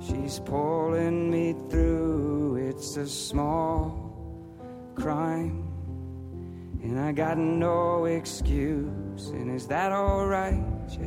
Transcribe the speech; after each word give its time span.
She's 0.00 0.40
pulling 0.40 1.30
me 1.30 1.54
through. 1.68 2.56
It's 2.56 2.96
a 2.96 3.06
small 3.06 4.16
crime. 4.94 5.66
And 6.82 6.98
I 6.98 7.12
got 7.12 7.36
no 7.36 8.06
excuse. 8.06 9.28
And 9.28 9.54
is 9.54 9.66
that 9.66 9.92
alright? 9.92 10.64
Yeah. 10.88 11.06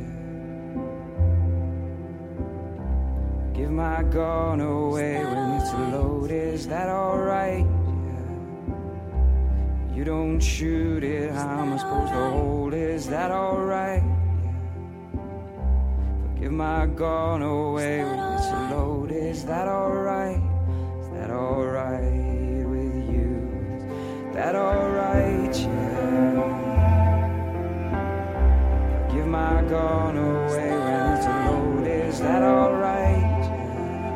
Give 3.56 3.72
my 3.72 4.04
gun 4.04 4.62
away 4.62 5.26
when 5.26 5.52
it's 5.60 5.74
loaded. 5.74 6.54
Is 6.54 6.68
that 6.68 6.90
alright? 6.90 7.66
Yeah. 7.66 8.76
You 9.96 10.04
don't 10.04 10.40
shoot 10.40 11.04
it. 11.04 11.32
How 11.32 11.62
am 11.62 11.74
I 11.74 11.78
supposed 11.78 12.14
to 12.14 12.30
hold 12.30 12.76
it? 12.76 12.90
Is 12.92 13.08
that 13.08 13.32
alright? 13.32 14.04
Give 16.44 16.52
my 16.52 16.86
gun 16.88 17.42
away 17.42 18.04
when 18.04 18.20
it's 18.20 18.52
loaded. 18.70 19.16
Is 19.16 19.46
that 19.46 19.66
alright? 19.70 20.42
Is 21.00 21.08
that 21.12 21.30
alright 21.32 22.68
with 22.68 23.10
you? 23.16 23.48
Is 24.28 24.36
that 24.36 24.54
alright? 24.54 25.56
Yeah. 25.56 26.44
Give 29.10 29.26
my 29.26 29.62
gun 29.70 30.18
away 30.18 30.70
when 30.70 31.12
it's 31.16 31.28
loaded. 31.48 32.08
Is 32.10 32.20
that 32.20 32.44
alright? 32.44 33.22
Yeah. 33.56 34.14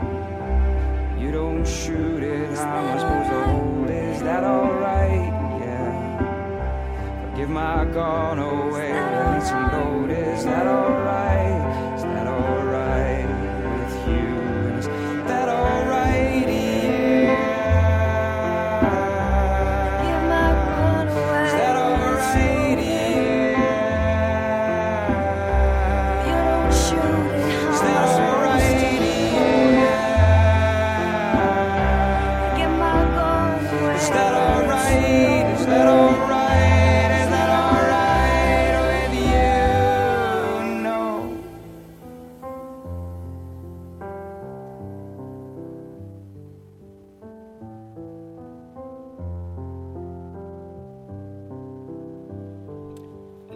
You 1.22 1.32
don't 1.32 1.66
shoot 1.66 2.24
it. 2.24 2.58
How 2.58 2.76
am 2.76 2.98
I 2.98 3.00
supposed 3.00 3.30
to 3.30 3.40
hold 3.54 3.90
it? 3.90 4.04
Is 4.16 4.22
that 4.24 4.44
alright? 4.44 5.32
Yeah. 5.62 7.34
Give 7.38 7.50
my 7.50 7.86
gun 7.86 8.40
away 8.40 8.92
when 8.92 9.34
it's 9.38 9.50
loaded. 9.50 10.28
Is 10.28 10.44
that 10.44 10.68
alright? 10.68 11.47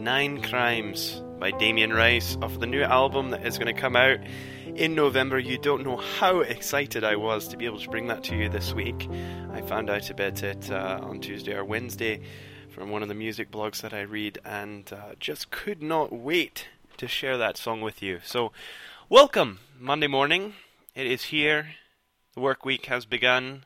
Nine 0.02 0.42
Crimes 0.42 1.22
by 1.38 1.52
Damien 1.52 1.94
Rice 1.94 2.36
off 2.42 2.60
the 2.60 2.66
new 2.66 2.82
album 2.82 3.30
that 3.30 3.46
is 3.46 3.60
going 3.60 3.72
to 3.74 3.80
come 3.80 3.96
out 3.96 4.18
in 4.66 4.96
November. 4.96 5.38
You 5.38 5.60
don't 5.60 5.84
know 5.84 5.98
how 5.98 6.40
excited 6.40 7.04
I 7.04 7.16
was 7.18 7.48
to 7.50 7.58
be 7.58 7.66
able 7.66 7.80
to 7.80 7.88
bring 7.88 8.08
that 8.08 8.24
to 8.24 8.36
you 8.36 8.50
this 8.50 8.74
week. 8.74 9.08
I 9.52 9.62
found 9.62 9.92
out 9.92 10.10
about 10.10 10.42
it 10.42 10.72
uh, 10.72 11.02
on 11.04 11.20
Tuesday 11.20 11.54
or 11.54 11.64
Wednesday 11.64 12.20
from 12.72 12.90
one 12.90 13.04
of 13.04 13.10
the 13.10 13.14
music 13.14 13.52
blogs 13.52 13.82
that 13.82 13.94
I 13.94 14.02
read 14.02 14.40
and 14.44 14.92
uh, 14.92 15.14
just 15.20 15.52
could 15.52 15.84
not 15.84 16.12
wait 16.12 16.68
to 16.98 17.08
share 17.08 17.38
that 17.38 17.56
song 17.56 17.82
with 17.82 18.02
you. 18.02 18.22
So, 18.24 18.52
welcome, 19.08 19.60
Monday 19.80 20.08
morning. 20.08 20.56
It 20.96 21.06
is 21.06 21.26
here. 21.26 21.76
The 22.34 22.42
work 22.42 22.66
week 22.66 22.88
has 22.88 23.06
begun 23.06 23.66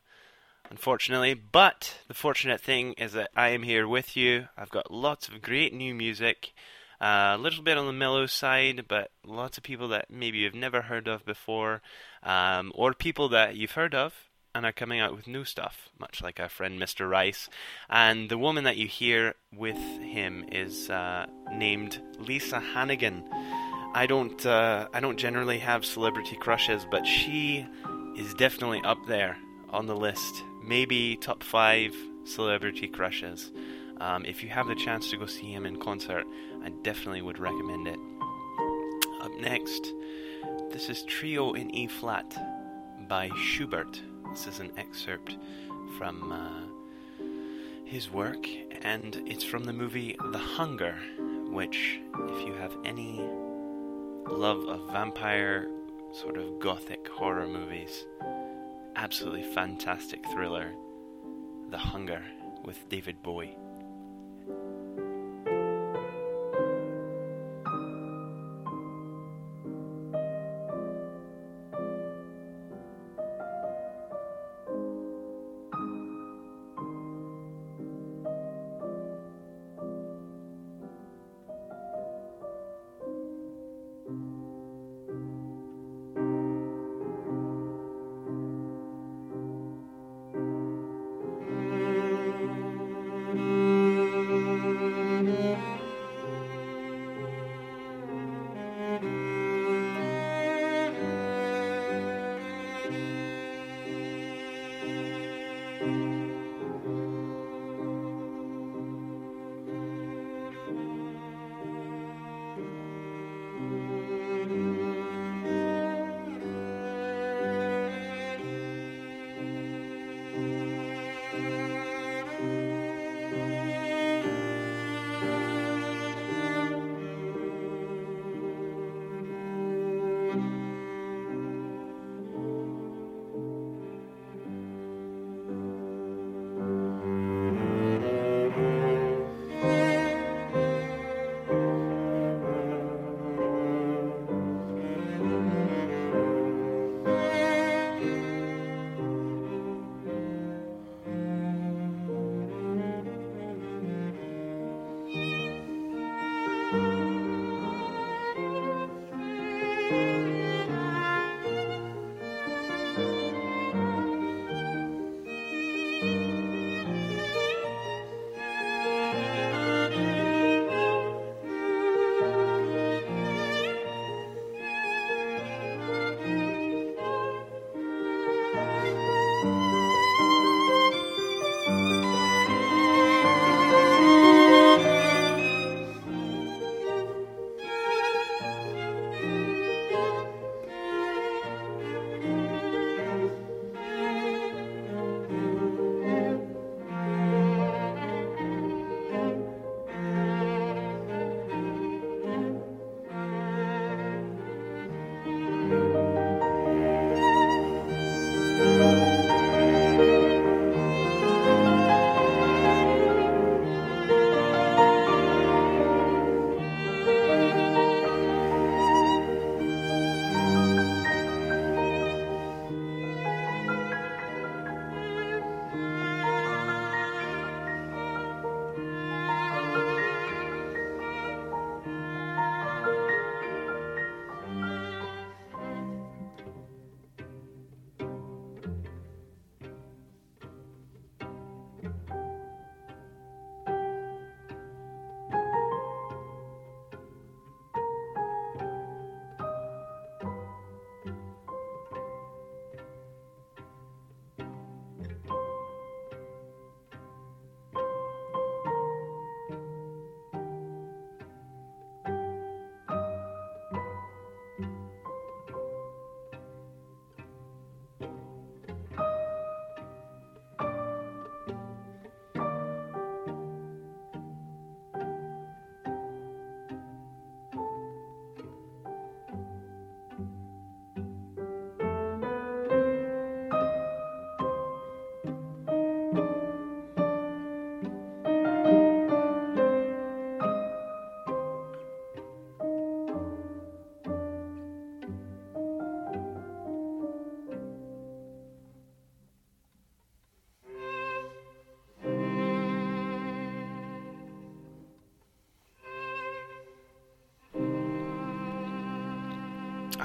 unfortunately. 0.70 1.34
But 1.34 1.96
the 2.08 2.14
fortunate 2.14 2.62
thing 2.62 2.94
is 2.94 3.14
that 3.14 3.32
I 3.36 3.50
am 3.50 3.64
here 3.64 3.88
with 3.88 4.16
you. 4.18 4.48
I've 4.58 4.70
got 4.70 4.92
lots 4.92 5.28
of 5.28 5.42
great 5.42 5.74
new 5.74 5.94
music, 5.94 6.54
uh, 7.02 7.36
a 7.36 7.38
little 7.38 7.64
bit 7.64 7.78
on 7.78 7.86
the 7.86 7.94
mellow 7.94 8.26
side, 8.26 8.86
but 8.88 9.12
lots 9.26 9.58
of 9.58 9.64
people 9.64 9.88
that 9.90 10.10
maybe 10.10 10.40
you've 10.40 10.56
never 10.56 10.84
heard 10.84 11.08
of 11.08 11.26
before, 11.26 11.82
um, 12.24 12.72
or 12.76 12.94
people 12.94 13.30
that 13.30 13.56
you've 13.56 13.72
heard 13.72 13.94
of 13.94 14.14
and 14.56 14.66
are 14.66 14.72
coming 14.72 15.02
out 15.02 15.14
with 15.14 15.28
new 15.28 15.44
stuff, 15.44 15.90
much 16.00 16.24
like 16.24 16.40
our 16.40 16.48
friend 16.48 16.80
Mr. 16.80 17.10
Rice. 17.10 17.50
And 17.90 18.30
the 18.30 18.38
woman 18.38 18.64
that 18.64 18.78
you 18.78 18.88
hear 18.88 19.36
with 19.54 19.76
him 19.76 20.46
is 20.50 20.90
uh, 20.90 21.26
named 21.52 22.02
Lisa 22.18 22.62
Hannigan. 22.62 23.28
I 23.94 24.08
don't, 24.08 24.46
uh, 24.46 24.88
I 24.94 25.02
don't 25.02 25.18
generally 25.18 25.60
have 25.60 25.86
celebrity 25.86 26.38
crushes, 26.38 26.88
but 26.90 27.06
she 27.06 27.68
is 28.18 28.34
definitely 28.34 28.82
up 28.86 29.06
there 29.08 29.38
on 29.70 29.88
the 29.88 29.96
list. 29.96 30.44
Maybe 30.66 31.16
top 31.16 31.44
five 31.44 31.96
celebrity 32.24 32.88
crushes. 32.88 33.52
Um, 34.02 34.26
if 34.26 34.42
you 34.42 34.50
have 34.50 34.68
the 34.68 34.76
chance 34.76 35.12
to 35.12 35.18
go 35.18 35.28
see 35.28 35.52
him 35.52 35.66
in 35.66 35.78
concert, 35.78 36.26
I 36.64 36.70
definitely 36.70 37.22
would 37.22 37.38
recommend 37.38 37.88
it. 37.88 38.00
Up 39.22 39.32
next, 39.40 39.94
this 40.72 40.90
is 40.90 41.04
Trio 41.04 41.54
in 41.54 41.74
E 41.76 41.86
flat 41.88 42.36
by 43.08 43.30
Schubert. 43.38 44.02
This 44.32 44.48
is 44.48 44.60
an 44.60 44.72
excerpt 44.76 45.38
from 46.00 46.32
uh, 46.32 46.64
his 47.86 48.10
work, 48.10 48.48
and 48.82 49.22
it's 49.28 49.44
from 49.44 49.66
the 49.66 49.74
movie 49.74 50.18
The 50.32 50.40
Hunger, 50.40 50.98
which, 51.52 52.00
if 52.28 52.48
you 52.48 52.54
have 52.56 52.76
any 52.84 53.22
love 54.28 54.66
of 54.68 54.92
vampire 54.92 55.70
sort 56.12 56.38
of 56.38 56.60
gothic 56.60 57.08
horror 57.08 57.48
movies, 57.48 58.08
absolutely 58.96 59.44
fantastic 59.44 60.26
thriller, 60.32 60.74
The 61.70 61.78
Hunger, 61.78 62.24
with 62.64 62.88
David 62.90 63.22
Bowie. 63.22 63.58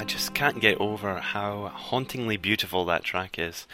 I 0.01 0.05
just 0.05 0.33
can't 0.33 0.63
get 0.63 0.81
over 0.81 1.19
how 1.19 1.69
hauntingly 1.69 2.39
beautiful 2.39 2.87
that 2.87 3.05
track 3.05 3.39
is. 3.39 3.67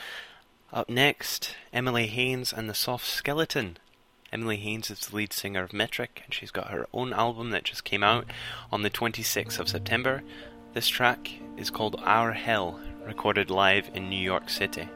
Up 0.72 0.90
next, 0.90 1.54
Emily 1.72 2.08
Haines 2.08 2.52
and 2.52 2.68
the 2.68 2.74
Soft 2.74 3.06
Skeleton. 3.06 3.76
Emily 4.32 4.56
Haines 4.56 4.90
is 4.90 5.06
the 5.06 5.14
lead 5.14 5.32
singer 5.32 5.62
of 5.62 5.72
Metric, 5.72 6.22
and 6.24 6.34
she's 6.34 6.50
got 6.50 6.70
her 6.70 6.88
own 6.92 7.12
album 7.12 7.50
that 7.50 7.62
just 7.62 7.84
came 7.84 8.02
out 8.02 8.26
on 8.72 8.82
the 8.82 8.90
26th 8.90 9.60
of 9.60 9.68
September. 9.68 10.24
This 10.72 10.88
track 10.88 11.30
is 11.56 11.70
called 11.70 12.00
Our 12.02 12.32
Hell, 12.32 12.80
recorded 13.06 13.48
live 13.48 13.88
in 13.94 14.10
New 14.10 14.16
York 14.16 14.50
City. 14.50 14.88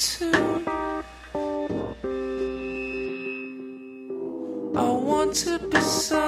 I 0.00 1.02
want 4.76 5.34
to 5.34 5.58
be 5.58 5.80
some 5.80 6.27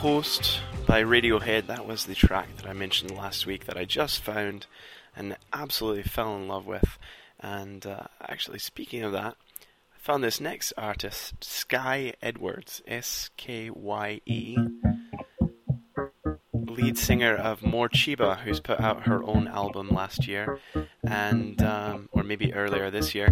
host 0.00 0.62
by 0.86 1.02
Radiohead. 1.02 1.66
That 1.66 1.86
was 1.86 2.06
the 2.06 2.14
track 2.14 2.48
that 2.56 2.66
I 2.66 2.72
mentioned 2.72 3.10
last 3.10 3.44
week 3.44 3.66
that 3.66 3.76
I 3.76 3.84
just 3.84 4.22
found 4.22 4.66
and 5.14 5.36
absolutely 5.52 6.04
fell 6.04 6.34
in 6.36 6.48
love 6.48 6.64
with. 6.64 6.98
And 7.38 7.84
uh, 7.84 8.04
actually, 8.18 8.60
speaking 8.60 9.02
of 9.02 9.12
that, 9.12 9.36
I 9.60 9.98
found 9.98 10.24
this 10.24 10.40
next 10.40 10.72
artist, 10.78 11.44
Skye 11.44 12.14
Edwards, 12.22 12.80
S 12.88 13.28
K 13.36 13.68
Y 13.68 14.22
E, 14.24 14.56
lead 16.54 16.96
singer 16.96 17.36
of 17.36 17.60
Morcheeba, 17.60 18.38
who's 18.38 18.60
put 18.60 18.80
out 18.80 19.06
her 19.06 19.22
own 19.24 19.48
album 19.48 19.90
last 19.90 20.26
year, 20.26 20.60
and 21.04 21.62
um, 21.62 22.08
or 22.12 22.22
maybe 22.22 22.54
earlier 22.54 22.90
this 22.90 23.14
year. 23.14 23.28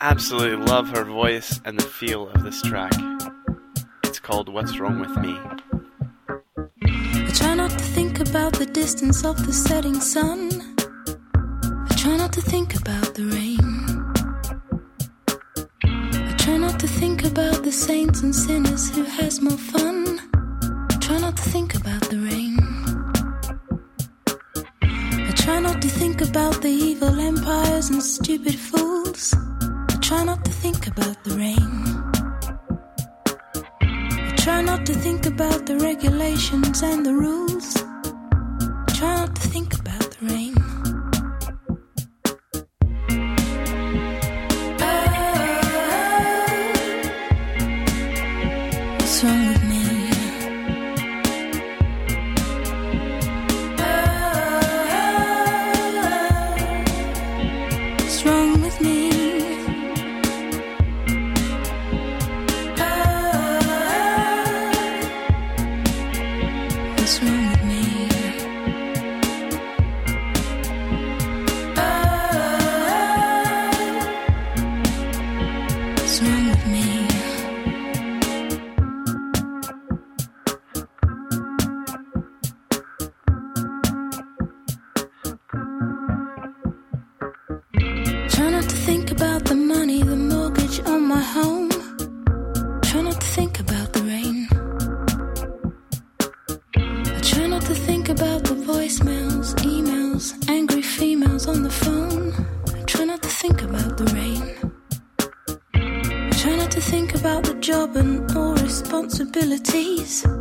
Absolutely 0.00 0.66
love 0.66 0.88
her 0.88 1.04
voice 1.04 1.60
and 1.64 1.78
the 1.78 1.84
feel 1.84 2.28
of 2.30 2.42
this 2.42 2.60
track. 2.62 2.92
Called 4.28 4.50
What's 4.50 4.78
Wrong 4.78 5.00
with 5.00 5.16
Me. 5.24 5.34
I 6.82 7.30
try 7.32 7.54
not 7.54 7.70
to 7.70 7.78
think 7.78 8.20
about 8.20 8.52
the 8.52 8.66
distance 8.66 9.24
of 9.24 9.46
the 9.46 9.54
setting 9.54 9.98
sun. 10.02 10.50
I 11.90 11.94
try 11.96 12.14
not 12.14 12.34
to 12.34 12.42
think 12.42 12.74
about 12.74 13.14
the 13.14 13.24
rain. 13.24 13.64
I 16.12 16.34
try 16.36 16.58
not 16.58 16.78
to 16.78 16.86
think 16.86 17.24
about 17.24 17.62
the 17.64 17.72
saints 17.72 18.20
and 18.20 18.34
sinners 18.34 18.94
who 18.94 19.04
has 19.04 19.40
more 19.40 19.56
fun. 19.56 20.20
I 20.92 20.98
try 21.00 21.18
not 21.20 21.34
to 21.38 21.42
think 21.44 21.74
about 21.74 22.02
the 22.10 22.18
rain. 22.18 22.58
I 24.82 25.32
try 25.36 25.58
not 25.58 25.80
to 25.80 25.88
think 25.88 26.20
about 26.20 26.60
the 26.60 26.68
evil 26.68 27.18
empires 27.18 27.88
and 27.88 28.02
stupid 28.02 28.56
fools. 28.56 28.87
Responsibilities. 109.08 110.37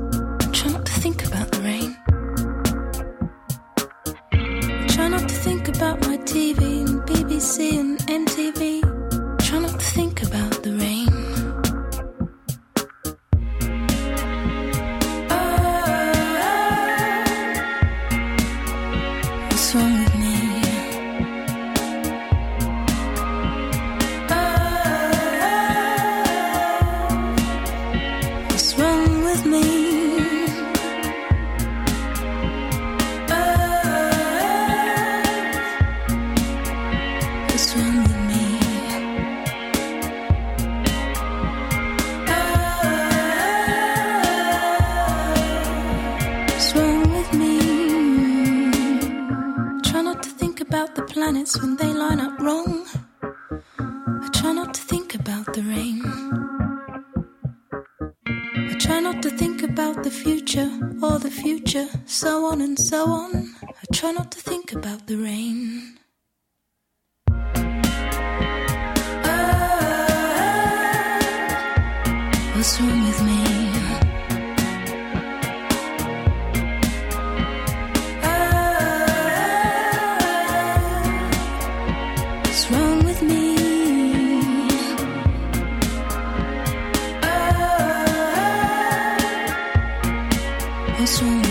What's 91.08 91.46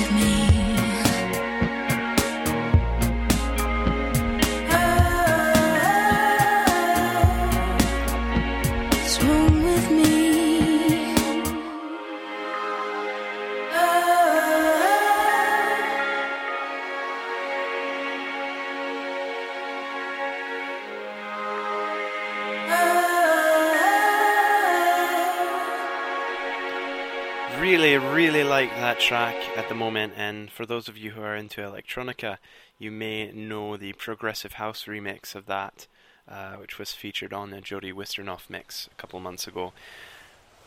that 28.97 29.03
track 29.03 29.37
at 29.57 29.69
the 29.69 29.75
moment, 29.75 30.13
and 30.17 30.51
for 30.51 30.65
those 30.65 30.89
of 30.89 30.97
you 30.97 31.11
who 31.11 31.23
are 31.23 31.37
into 31.37 31.61
electronica, 31.61 32.39
you 32.79 32.91
may 32.91 33.31
know 33.33 33.77
the 33.77 33.93
progressive 33.95 34.55
house 34.55 34.85
remix 34.85 35.35
of 35.35 35.47
that, 35.47 35.87
uh, 36.29 36.55
which 36.55 36.79
was 36.79 36.93
featured 36.93 37.33
on 37.33 37.51
the 37.51 37.61
Jody 37.61 37.93
Wisternoff 37.93 38.49
mix 38.49 38.89
a 38.91 38.95
couple 38.95 39.21
months 39.21 39.47
ago. 39.47 39.73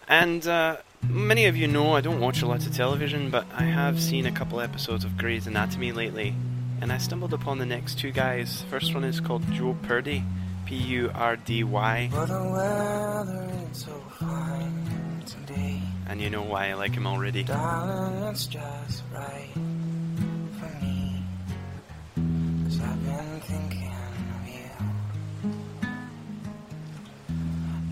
And 0.08 0.46
uh, 0.48 0.78
many 1.08 1.46
of 1.46 1.56
you 1.56 1.68
know 1.68 1.96
I 1.96 2.02
don't 2.02 2.20
watch 2.20 2.42
a 2.42 2.48
lot 2.48 2.66
of 2.66 2.76
television, 2.76 3.30
but 3.30 3.46
I 3.56 3.64
have 3.64 4.00
seen 4.00 4.26
a 4.26 4.32
couple 4.32 4.60
episodes 4.60 5.04
of 5.04 5.18
Grey's 5.18 5.48
Anatomy 5.48 5.92
lately, 5.92 6.36
and 6.82 6.92
I 6.92 6.98
stumbled 6.98 7.34
upon 7.34 7.58
the 7.58 7.66
next 7.66 8.00
two 8.00 8.12
guys. 8.12 8.64
First 8.70 8.94
one 8.94 9.04
is 9.04 9.20
called 9.20 9.44
Joe 9.52 9.78
Purdy, 9.84 10.24
P 10.66 10.76
U 10.76 11.12
R 11.16 11.36
D 11.36 11.64
Y, 11.64 12.10
And 16.10 16.20
you 16.20 16.30
know 16.32 16.42
why 16.42 16.70
I 16.70 16.74
like 16.74 16.96
him 16.96 17.06
already. 17.06 17.44
Darling, 17.44 18.24
it's 18.24 18.48
just 18.48 19.04
right 19.14 19.52
for 19.54 20.72
me. 20.84 21.22
Cause 22.64 22.82
I've 22.82 23.06
been 23.06 23.40
thinking 23.42 23.94
of 24.36 24.48
you. 24.50 24.70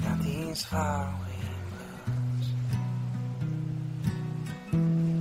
Got 0.03 0.19
these 0.23 0.65
faraway 0.65 1.13
blues. 4.71 5.16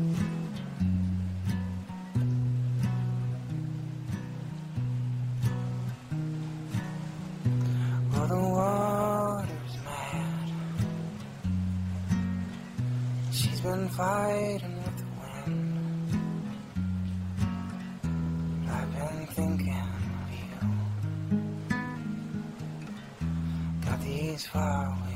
Got 24.37 24.42
far 24.42 24.94
faraway 24.99 25.15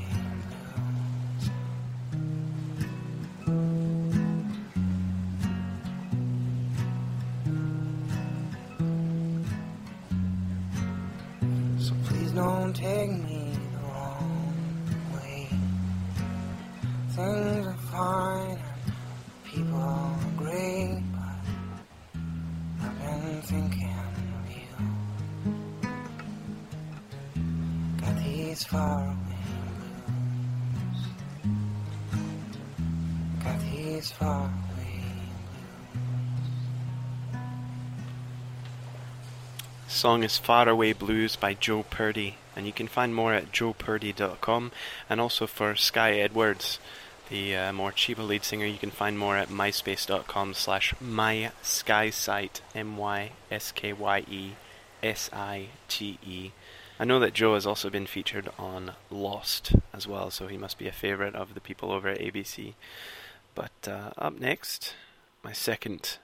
Song 40.01 40.23
is 40.23 40.39
Faraway 40.39 40.93
Blues 40.93 41.35
by 41.35 41.53
Joe 41.53 41.83
Purdy, 41.83 42.37
and 42.55 42.65
you 42.65 42.73
can 42.73 42.87
find 42.87 43.13
more 43.13 43.35
at 43.35 43.51
joepurdy.com. 43.51 44.71
And 45.07 45.21
also 45.21 45.45
for 45.45 45.75
Skye 45.75 46.13
Edwards, 46.13 46.79
the 47.29 47.55
uh, 47.55 47.71
Morcheeba 47.71 48.27
lead 48.27 48.43
singer, 48.43 48.65
you 48.65 48.79
can 48.79 48.89
find 48.89 49.19
more 49.19 49.37
at 49.37 49.49
myspace.com 49.49 50.55
slash 50.55 50.95
myskyesite, 50.95 52.61
M-Y-S-K-Y-E-S-I-T-E. 52.73 53.31
I 56.99 57.05
know 57.05 57.19
that 57.19 57.33
Joe 57.35 57.53
has 57.53 57.67
also 57.67 57.91
been 57.91 58.07
featured 58.07 58.49
on 58.57 58.93
Lost 59.11 59.75
as 59.93 60.07
well, 60.07 60.31
so 60.31 60.47
he 60.47 60.57
must 60.57 60.79
be 60.79 60.87
a 60.87 60.91
favourite 60.91 61.35
of 61.35 61.53
the 61.53 61.61
people 61.61 61.91
over 61.91 62.09
at 62.09 62.17
ABC. 62.17 62.73
But 63.53 63.87
uh, 63.87 64.13
up 64.17 64.39
next, 64.39 64.95
my 65.43 65.53
second 65.53 66.17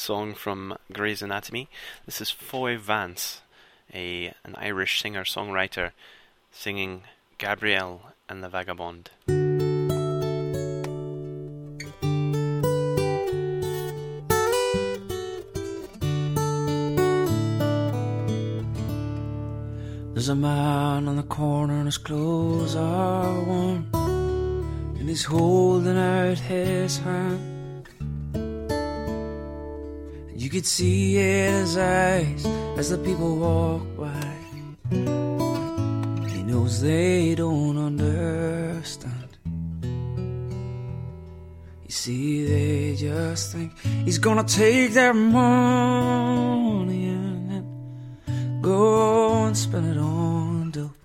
song 0.00 0.32
from 0.32 0.74
Grey's 0.90 1.20
Anatomy. 1.20 1.68
This 2.06 2.22
is 2.22 2.30
Foy 2.30 2.78
Vance, 2.78 3.42
a 3.92 4.32
an 4.44 4.54
Irish 4.56 5.02
singer 5.02 5.24
songwriter, 5.24 5.92
singing 6.50 7.02
Gabriel 7.36 8.00
and 8.26 8.42
the 8.42 8.48
Vagabond. 8.48 9.10
There's 20.14 20.30
a 20.30 20.34
man 20.34 21.08
on 21.08 21.16
the 21.16 21.26
corner 21.28 21.74
and 21.74 21.84
his 21.84 21.98
clothes 21.98 22.74
are 22.74 23.38
worn, 23.42 23.86
and 24.98 25.08
he's 25.08 25.24
holding 25.24 25.98
out 25.98 26.38
his 26.38 26.96
hand. 26.98 27.59
You 30.40 30.48
could 30.48 30.64
see 30.64 31.18
in 31.18 31.52
his 31.52 31.76
eyes 31.76 32.46
as 32.78 32.88
the 32.88 32.96
people 32.96 33.36
walk 33.36 33.82
by. 33.98 34.36
He 36.30 36.42
knows 36.42 36.80
they 36.80 37.34
don't 37.34 37.76
understand. 37.76 39.36
You 41.84 41.90
see, 41.90 42.46
they 42.46 42.96
just 42.96 43.52
think 43.52 43.76
he's 44.06 44.16
gonna 44.16 44.44
take 44.44 44.94
their 44.94 45.12
money 45.12 47.08
and 47.08 47.50
then 47.50 48.62
go 48.62 49.44
and 49.44 49.54
spend 49.54 49.90
it 49.94 49.98
on 49.98 50.70
dope. 50.70 50.96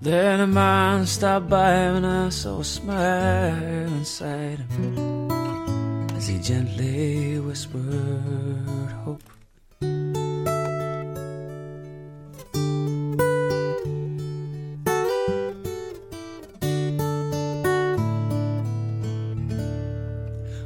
Then 0.00 0.40
a 0.42 0.46
man 0.46 1.06
stopped 1.06 1.48
by 1.48 1.72
and 1.72 2.06
I 2.06 2.28
saw 2.28 2.60
a 2.60 2.64
smile 2.64 3.92
inside 3.98 4.60
him 4.60 5.27
as 6.18 6.26
he 6.26 6.38
gently 6.40 7.38
whispered 7.38 8.90
hope. 9.04 9.22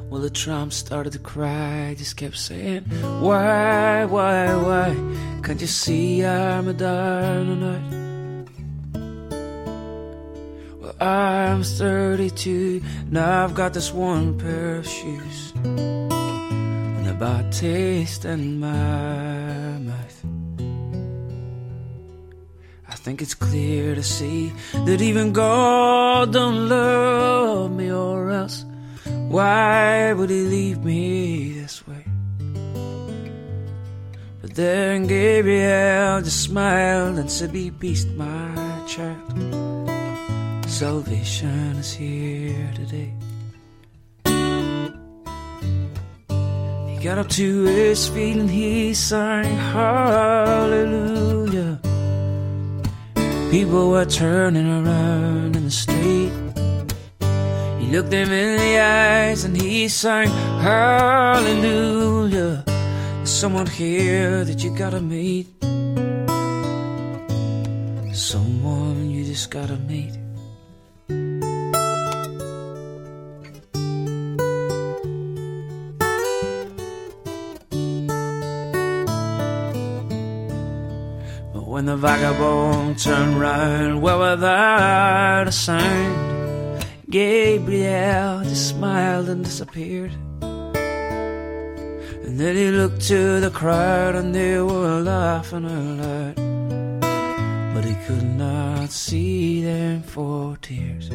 Well, 0.08 0.22
the 0.22 0.30
tramp 0.30 0.72
started 0.72 1.12
to 1.12 1.18
cry, 1.18 1.96
just 1.98 2.16
kept 2.16 2.38
saying, 2.38 2.84
Why, 3.20 4.06
why, 4.06 4.54
why? 4.56 4.96
Can't 5.42 5.60
you 5.60 5.66
see 5.66 6.24
I'm 6.24 6.68
a 6.68 6.72
dying 6.72 7.46
tonight? 7.46 8.01
I'm 11.02 11.64
32, 11.64 12.80
now 13.10 13.42
I've 13.42 13.54
got 13.56 13.74
this 13.74 13.92
one 13.92 14.38
pair 14.38 14.76
of 14.76 14.86
shoes, 14.86 15.52
and 15.64 17.08
a 17.08 17.14
bad 17.14 17.50
taste 17.50 18.24
in 18.24 18.60
my 18.60 19.78
mouth. 19.78 20.24
I 22.88 22.94
think 22.94 23.20
it's 23.20 23.34
clear 23.34 23.96
to 23.96 24.02
see 24.04 24.52
that 24.86 25.00
even 25.00 25.32
God 25.32 26.32
don't 26.32 26.68
love 26.68 27.72
me, 27.72 27.90
or 27.90 28.30
else. 28.30 28.64
Why 29.26 30.12
would 30.12 30.30
he 30.30 30.42
leave 30.42 30.84
me 30.84 31.52
this 31.54 31.84
way? 31.84 32.04
But 34.40 34.54
then 34.54 35.08
Gabriel 35.08 36.22
just 36.22 36.42
smiled 36.42 37.18
and 37.18 37.28
said, 37.28 37.50
Be 37.52 37.70
beast, 37.70 38.06
my 38.10 38.84
child. 38.86 39.71
Salvation 40.82 41.78
is 41.78 41.92
here 41.92 42.68
today. 42.74 43.14
He 46.90 46.96
got 47.04 47.18
up 47.18 47.28
to 47.38 47.62
his 47.66 48.08
feet 48.08 48.36
and 48.36 48.50
he 48.50 48.92
sang 48.92 49.44
hallelujah. 49.74 50.98
People 53.52 53.90
were 53.90 54.06
turning 54.06 54.66
around 54.66 55.54
in 55.54 55.66
the 55.66 55.70
street. 55.70 56.32
He 57.78 57.86
looked 57.94 58.10
them 58.10 58.32
in 58.32 58.58
the 58.58 58.80
eyes 58.80 59.44
and 59.44 59.56
he 59.56 59.86
sang 59.86 60.30
hallelujah. 60.66 62.64
There's 62.66 63.30
someone 63.30 63.68
here 63.68 64.44
that 64.44 64.64
you 64.64 64.76
gotta 64.76 65.00
meet. 65.00 65.46
Someone 68.12 69.10
you 69.10 69.24
just 69.24 69.48
gotta 69.48 69.76
meet. 69.76 70.21
When 81.82 81.86
the 81.86 81.96
vagabond 81.96 82.96
turned 82.96 83.40
round, 83.40 84.00
well, 84.00 84.20
without 84.20 85.48
a 85.48 85.50
sound, 85.50 86.86
Gabriel 87.10 88.44
just 88.44 88.68
smiled 88.68 89.28
and 89.28 89.44
disappeared. 89.44 90.12
And 92.24 92.38
then 92.38 92.54
he 92.54 92.70
looked 92.70 93.00
to 93.08 93.40
the 93.40 93.50
crowd 93.50 94.14
and 94.14 94.32
they 94.32 94.60
were 94.60 95.00
laughing 95.00 95.64
aloud. 95.64 96.36
But 97.74 97.84
he 97.84 97.96
could 98.06 98.30
not 98.38 98.90
see 98.92 99.64
them 99.64 100.04
for 100.04 100.56
tears. 100.58 101.10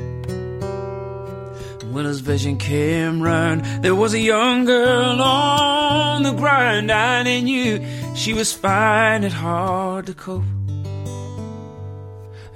When 1.94 2.04
his 2.04 2.20
vision 2.20 2.58
came 2.58 3.22
round, 3.24 3.64
there 3.84 3.96
was 3.96 4.14
a 4.14 4.20
young 4.20 4.66
girl 4.66 5.22
on 5.22 6.24
the 6.24 6.34
ground, 6.34 6.92
and 6.92 7.26
he 7.26 7.40
knew 7.42 7.80
she 8.16 8.34
was 8.34 8.52
finding 8.52 9.32
it 9.32 9.34
hard 9.34 10.08
to 10.08 10.14
cope. 10.14 10.57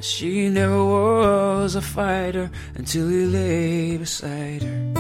She 0.02 0.50
never 0.50 0.84
was 0.84 1.76
a 1.76 1.82
fighter 1.82 2.50
until 2.74 3.08
he 3.08 3.26
lay 3.26 3.98
beside 3.98 4.64
her 4.64 4.94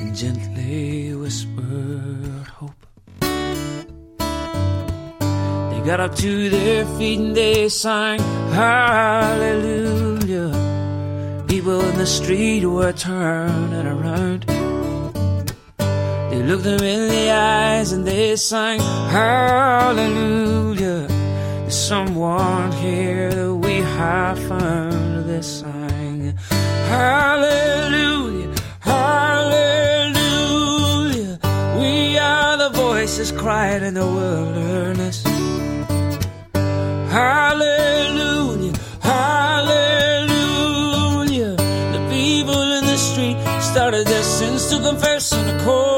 and 0.00 0.12
gently 0.12 1.14
whispered 1.14 2.48
hope. 2.58 2.74
They 5.70 5.80
got 5.86 6.00
up 6.00 6.16
to 6.16 6.50
their 6.50 6.84
feet 6.98 7.20
and 7.20 7.36
they 7.36 7.68
sang 7.68 8.18
hallelujah. 8.58 10.50
People 11.46 11.80
in 11.80 11.96
the 11.96 12.06
street 12.06 12.64
were 12.64 12.92
turning 12.92 13.86
around. 13.86 14.46
They 16.30 16.42
looked 16.42 16.64
them 16.64 16.82
in 16.82 17.08
the 17.08 17.30
eyes 17.30 17.92
and 17.92 18.04
they 18.04 18.34
sang 18.34 18.80
hallelujah. 19.10 21.06
There's 21.06 21.78
someone 21.78 22.72
here 22.72 23.54
I 24.00 24.34
found 24.48 25.28
this 25.28 25.60
song. 25.60 26.32
Hallelujah, 26.86 28.54
hallelujah. 28.78 29.98
We 31.80 32.16
are 32.16 32.56
the 32.58 32.70
voices 32.74 33.32
crying 33.32 33.82
in 33.82 33.94
the 33.94 34.06
wilderness. 34.06 35.24
Hallelujah, 37.10 38.72
hallelujah. 39.02 40.36
The 41.56 42.00
people 42.08 42.62
in 42.78 42.84
the 42.86 42.96
street 42.96 43.36
started 43.60 44.06
their 44.06 44.22
sins 44.22 44.70
to 44.70 44.78
confess 44.80 45.32
on 45.32 45.44
the 45.44 45.58
court. 45.64 45.97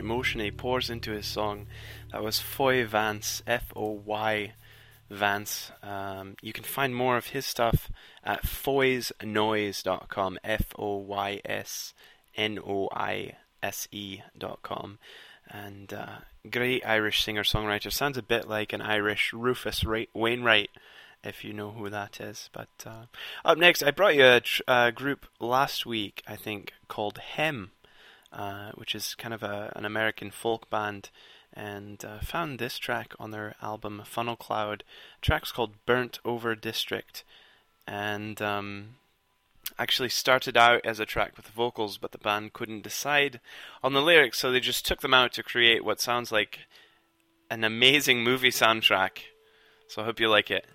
Emotion 0.00 0.40
he 0.40 0.50
pours 0.50 0.90
into 0.90 1.12
his 1.12 1.26
song. 1.26 1.68
That 2.10 2.24
was 2.24 2.40
Foy 2.40 2.84
Vance, 2.84 3.42
F 3.46 3.72
O 3.76 3.90
Y 4.04 4.54
Vance. 5.08 5.70
Um, 5.82 6.34
you 6.40 6.52
can 6.52 6.64
find 6.64 6.94
more 6.94 7.16
of 7.16 7.28
his 7.28 7.46
stuff 7.46 7.90
at 8.24 8.42
foysnoise.com, 8.44 10.38
F 10.42 10.74
O 10.78 10.96
Y 10.96 11.40
S 11.44 11.94
N 12.36 12.58
O 12.58 12.88
I 12.92 13.36
S 13.62 13.86
E.com. 13.92 14.98
And 15.48 15.92
uh, 15.92 16.18
great 16.48 16.86
Irish 16.86 17.22
singer 17.24 17.42
songwriter. 17.42 17.92
Sounds 17.92 18.16
a 18.16 18.22
bit 18.22 18.48
like 18.48 18.72
an 18.72 18.80
Irish 18.82 19.32
Rufus 19.32 19.84
Ra- 19.84 20.04
Wainwright, 20.14 20.70
if 21.24 21.44
you 21.44 21.52
know 21.52 21.72
who 21.72 21.90
that 21.90 22.20
is. 22.20 22.48
But 22.52 22.68
uh, 22.86 23.06
up 23.44 23.58
next, 23.58 23.82
I 23.82 23.90
brought 23.90 24.14
you 24.14 24.24
a 24.24 24.40
tr- 24.40 24.62
uh, 24.68 24.90
group 24.92 25.26
last 25.40 25.84
week, 25.86 26.22
I 26.26 26.36
think, 26.36 26.72
called 26.88 27.18
Hem 27.18 27.72
uh, 28.32 28.72
which 28.74 28.94
is 28.94 29.14
kind 29.14 29.34
of 29.34 29.42
a, 29.42 29.72
an 29.76 29.84
American 29.84 30.30
folk 30.30 30.70
band, 30.70 31.10
and 31.52 32.04
uh, 32.04 32.20
found 32.20 32.58
this 32.58 32.78
track 32.78 33.14
on 33.18 33.30
their 33.30 33.54
album 33.60 34.02
Funnel 34.04 34.36
Cloud. 34.36 34.84
The 35.20 35.26
track's 35.26 35.52
called 35.52 35.84
Burnt 35.86 36.18
Over 36.24 36.54
District, 36.54 37.24
and 37.86 38.40
um, 38.40 38.96
actually 39.78 40.08
started 40.08 40.56
out 40.56 40.80
as 40.84 41.00
a 41.00 41.06
track 41.06 41.36
with 41.36 41.48
vocals, 41.48 41.98
but 41.98 42.12
the 42.12 42.18
band 42.18 42.52
couldn't 42.52 42.82
decide 42.82 43.40
on 43.82 43.92
the 43.92 44.02
lyrics, 44.02 44.38
so 44.38 44.50
they 44.50 44.60
just 44.60 44.86
took 44.86 45.00
them 45.00 45.14
out 45.14 45.32
to 45.34 45.42
create 45.42 45.84
what 45.84 46.00
sounds 46.00 46.30
like 46.30 46.60
an 47.50 47.64
amazing 47.64 48.22
movie 48.22 48.50
soundtrack. 48.50 49.18
So 49.88 50.02
I 50.02 50.04
hope 50.04 50.20
you 50.20 50.28
like 50.28 50.50
it. 50.50 50.66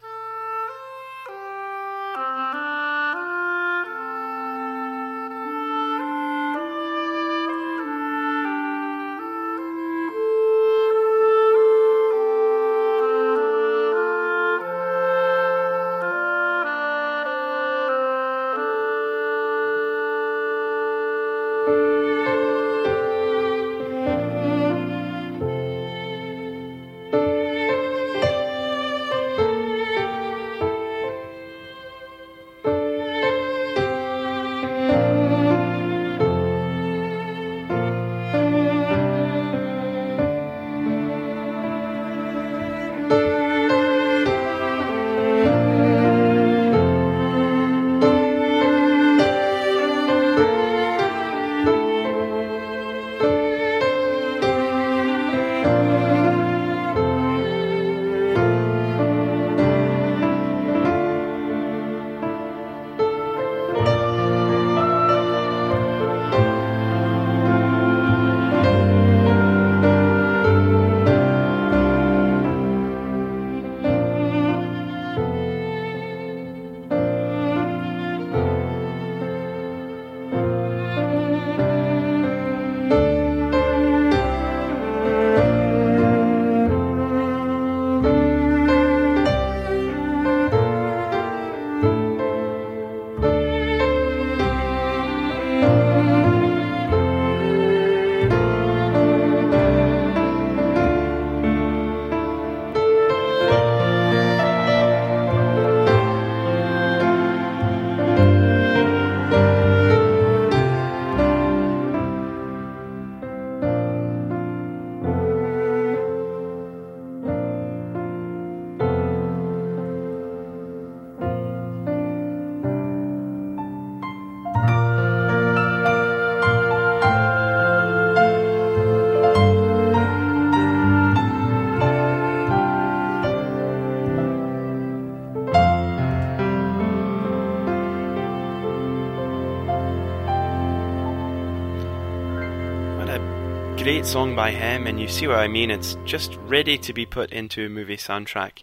Great 144.06 144.12
song 144.12 144.36
by 144.36 144.52
him, 144.52 144.86
and 144.86 145.00
you 145.00 145.08
see 145.08 145.26
what 145.26 145.40
I 145.40 145.48
mean. 145.48 145.72
It's 145.72 145.98
just 146.06 146.36
ready 146.42 146.78
to 146.78 146.94
be 146.94 147.08
put 147.08 147.32
into 147.32 147.66
a 147.66 147.70
movie 147.70 147.98
soundtrack. 147.98 148.62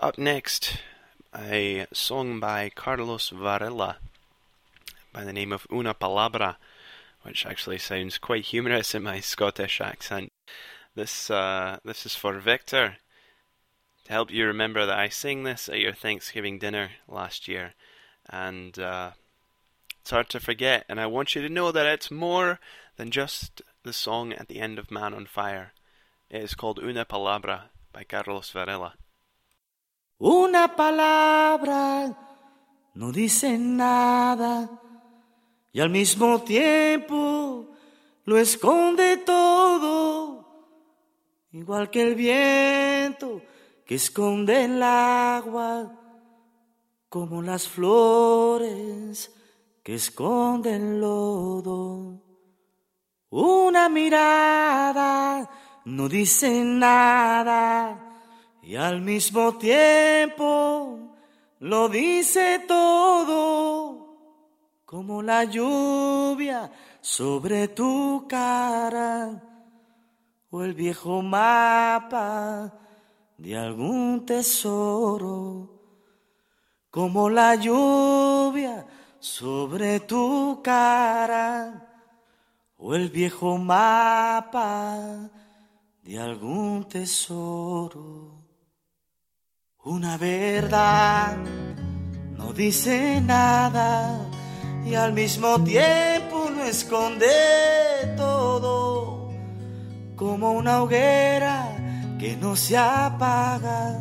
Up 0.00 0.18
next, 0.18 0.78
a 1.32 1.86
song 1.92 2.40
by 2.40 2.68
Carlos 2.74 3.28
Varela 3.28 3.98
by 5.12 5.22
the 5.22 5.32
name 5.32 5.52
of 5.52 5.68
Una 5.72 5.94
Palabra, 5.94 6.56
which 7.22 7.46
actually 7.46 7.78
sounds 7.78 8.18
quite 8.18 8.46
humorous 8.46 8.92
in 8.92 9.04
my 9.04 9.20
Scottish 9.20 9.80
accent. 9.80 10.32
This 10.96 11.30
uh, 11.30 11.78
this 11.84 12.04
is 12.04 12.16
for 12.16 12.40
Victor 12.40 12.96
to 14.06 14.12
help 14.12 14.32
you 14.32 14.46
remember 14.46 14.84
that 14.84 14.98
I 14.98 15.10
sang 15.10 15.44
this 15.44 15.68
at 15.68 15.78
your 15.78 15.92
Thanksgiving 15.92 16.58
dinner 16.58 16.90
last 17.06 17.46
year, 17.46 17.74
and 18.28 18.76
uh, 18.80 19.12
it's 20.00 20.10
hard 20.10 20.28
to 20.30 20.40
forget. 20.40 20.84
And 20.88 21.00
I 21.00 21.06
want 21.06 21.36
you 21.36 21.42
to 21.42 21.48
know 21.48 21.70
that 21.70 21.86
it's 21.86 22.10
more 22.10 22.58
than 22.96 23.12
just 23.12 23.62
the 23.84 23.92
song 23.92 24.32
at 24.32 24.48
the 24.48 24.60
end 24.60 24.78
of 24.78 24.90
Man 24.90 25.14
on 25.14 25.26
Fire. 25.26 25.72
Is 26.30 26.54
called 26.54 26.78
Una 26.78 27.04
Palabra 27.04 27.70
by 27.92 28.04
Carlos 28.04 28.50
Varela. 28.50 28.94
Una 30.18 30.68
palabra 30.68 32.16
no 32.94 33.12
dice 33.12 33.58
nada 33.58 34.70
y 35.72 35.80
al 35.80 35.90
mismo 35.90 36.42
tiempo 36.42 37.66
lo 38.24 38.38
esconde 38.38 39.16
todo, 39.18 40.46
igual 41.50 41.90
que 41.90 42.02
el 42.02 42.14
viento 42.14 43.42
que 43.84 43.96
esconde 43.96 44.64
el 44.64 44.82
agua, 44.82 45.92
como 47.08 47.42
las 47.42 47.66
flores 47.68 49.34
que 49.82 49.94
esconden 49.94 51.00
lodo. 51.00 52.21
Una 53.32 53.88
mirada 53.88 55.48
no 55.86 56.06
dice 56.06 56.62
nada 56.62 57.98
y 58.62 58.76
al 58.76 59.00
mismo 59.00 59.56
tiempo 59.56 60.98
lo 61.60 61.88
dice 61.88 62.62
todo, 62.68 64.18
como 64.84 65.22
la 65.22 65.44
lluvia 65.44 66.70
sobre 67.00 67.68
tu 67.68 68.26
cara 68.28 69.42
o 70.50 70.62
el 70.62 70.74
viejo 70.74 71.22
mapa 71.22 72.70
de 73.38 73.56
algún 73.56 74.26
tesoro, 74.26 75.70
como 76.90 77.30
la 77.30 77.54
lluvia 77.54 78.86
sobre 79.18 80.00
tu 80.00 80.60
cara 80.62 81.91
o 82.84 82.96
el 82.96 83.10
viejo 83.10 83.58
mapa 83.58 85.30
de 86.02 86.18
algún 86.18 86.88
tesoro. 86.88 88.42
Una 89.84 90.16
verdad 90.16 91.36
no 92.36 92.52
dice 92.52 93.20
nada 93.20 94.28
y 94.84 94.94
al 94.94 95.12
mismo 95.12 95.62
tiempo 95.62 96.50
no 96.50 96.64
esconde 96.64 97.28
todo, 98.16 99.30
como 100.16 100.50
una 100.50 100.82
hoguera 100.82 101.76
que 102.18 102.36
no 102.36 102.56
se 102.56 102.76
apaga, 102.76 104.00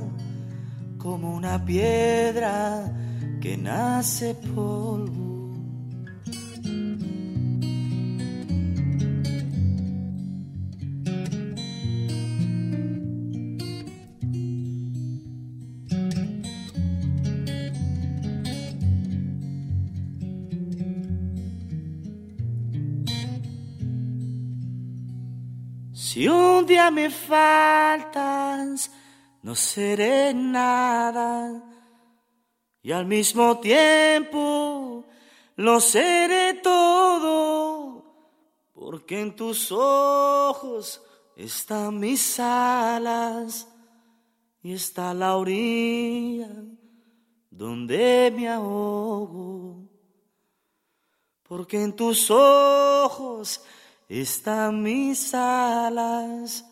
como 0.98 1.36
una 1.36 1.64
piedra 1.64 2.92
que 3.40 3.58
nace 3.58 4.34
polvo. 4.34 5.31
Si 26.12 26.28
un 26.28 26.66
día 26.66 26.92
me 26.92 27.10
faltas, 27.10 28.92
no 29.44 29.56
seré 29.56 30.34
nada. 30.34 31.64
Y 32.82 32.92
al 32.92 33.06
mismo 33.06 33.62
tiempo 33.62 35.06
lo 35.56 35.80
seré 35.80 36.56
todo, 36.56 38.04
porque 38.74 39.22
en 39.22 39.34
tus 39.38 39.72
ojos 39.72 41.02
están 41.38 41.98
mis 41.98 42.38
alas 42.42 43.70
y 44.62 44.74
está 44.74 45.14
la 45.14 45.38
orilla 45.38 46.50
donde 47.50 48.34
me 48.36 48.50
ahogo. 48.50 49.88
Porque 51.44 51.82
en 51.82 51.96
tus 51.96 52.30
ojos 52.30 53.62
están 54.20 54.84
mis 54.84 55.34
alas 55.34 56.66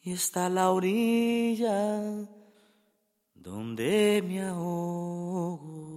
y 0.00 0.12
está 0.12 0.48
la 0.48 0.72
orilla 0.72 2.02
donde 3.34 4.20
me 4.26 4.42
ahogo. 4.42 5.87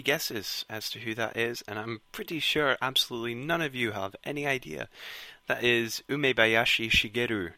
Three 0.00 0.12
guesses 0.12 0.64
as 0.70 0.88
to 0.88 1.00
who 1.00 1.14
that 1.14 1.36
is, 1.36 1.62
and 1.68 1.78
I'm 1.78 2.00
pretty 2.10 2.40
sure 2.40 2.78
absolutely 2.80 3.34
none 3.34 3.60
of 3.60 3.74
you 3.74 3.92
have 3.92 4.16
any 4.24 4.46
idea. 4.46 4.88
That 5.46 5.62
is 5.62 6.02
Umebayashi 6.08 6.90
Shigeru 6.90 7.52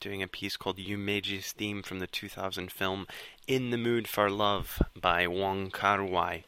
doing 0.00 0.22
a 0.22 0.26
piece 0.26 0.56
called 0.56 0.78
Yumeji's 0.78 1.52
theme 1.52 1.82
from 1.82 1.98
the 1.98 2.06
2000 2.06 2.72
film 2.72 3.06
In 3.46 3.68
the 3.68 3.76
Mood 3.76 4.08
for 4.08 4.30
Love 4.30 4.80
by 4.98 5.26
Wong 5.26 5.70
Kar 5.70 6.02
Wai. 6.02 6.44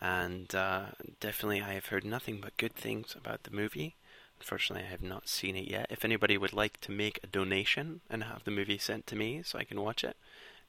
And 0.00 0.54
uh, 0.54 0.86
definitely, 1.20 1.60
I 1.60 1.74
have 1.74 1.86
heard 1.86 2.06
nothing 2.06 2.38
but 2.40 2.56
good 2.56 2.74
things 2.74 3.14
about 3.14 3.42
the 3.42 3.50
movie. 3.50 3.96
Unfortunately, 4.40 4.86
I 4.86 4.90
have 4.90 5.02
not 5.02 5.28
seen 5.28 5.56
it 5.56 5.68
yet. 5.68 5.88
If 5.90 6.06
anybody 6.06 6.38
would 6.38 6.54
like 6.54 6.80
to 6.80 6.90
make 6.90 7.20
a 7.22 7.26
donation 7.26 8.00
and 8.08 8.24
have 8.24 8.44
the 8.44 8.50
movie 8.50 8.78
sent 8.78 9.06
to 9.08 9.16
me 9.16 9.42
so 9.44 9.58
I 9.58 9.64
can 9.64 9.82
watch 9.82 10.04
it, 10.04 10.16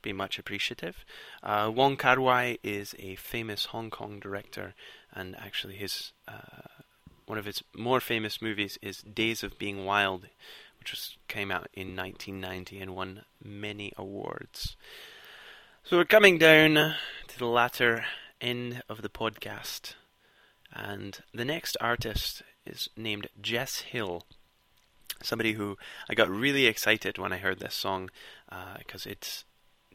be 0.06 0.14
much 0.14 0.40
appreciative. 0.40 1.04
Uh, 1.44 1.70
Wong 1.74 1.98
Kar 1.98 2.22
Wai 2.22 2.58
is 2.64 2.96
a 3.00 3.16
famous 3.16 3.66
Hong 3.66 3.90
Kong 3.90 4.20
director, 4.20 4.76
and 5.12 5.36
actually 5.36 5.76
his 5.76 6.14
uh, 6.28 6.84
one 7.26 7.40
of 7.40 7.46
his 7.46 7.64
more 7.76 8.00
famous 8.00 8.42
movies 8.42 8.78
is 8.82 9.02
Days 9.02 9.44
of 9.44 9.58
Being 9.58 9.84
Wild, 9.84 10.28
which 10.80 10.92
was, 10.92 11.18
came 11.28 11.52
out 11.52 11.68
in 11.74 11.96
1990 11.96 12.80
and 12.80 12.96
won 12.96 13.24
many 13.44 13.92
awards. 13.98 14.78
So 15.84 15.98
we're 15.98 16.06
coming 16.06 16.38
down 16.38 16.76
to 17.28 17.40
the 17.40 17.48
latter 17.48 18.06
end 18.40 18.84
of 18.88 19.02
the 19.02 19.10
podcast, 19.10 19.96
and 20.72 21.20
the 21.34 21.46
next 21.46 21.76
artist 21.82 22.44
is 22.66 22.90
named 22.96 23.28
Jess 23.42 23.80
Hill. 23.80 24.24
Somebody 25.24 25.54
who 25.54 25.78
I 26.08 26.14
got 26.14 26.30
really 26.30 26.68
excited 26.68 27.18
when 27.18 27.34
I 27.34 27.38
heard 27.38 27.60
this 27.60 27.74
song 27.74 28.12
because 28.78 29.08
it's 29.08 29.46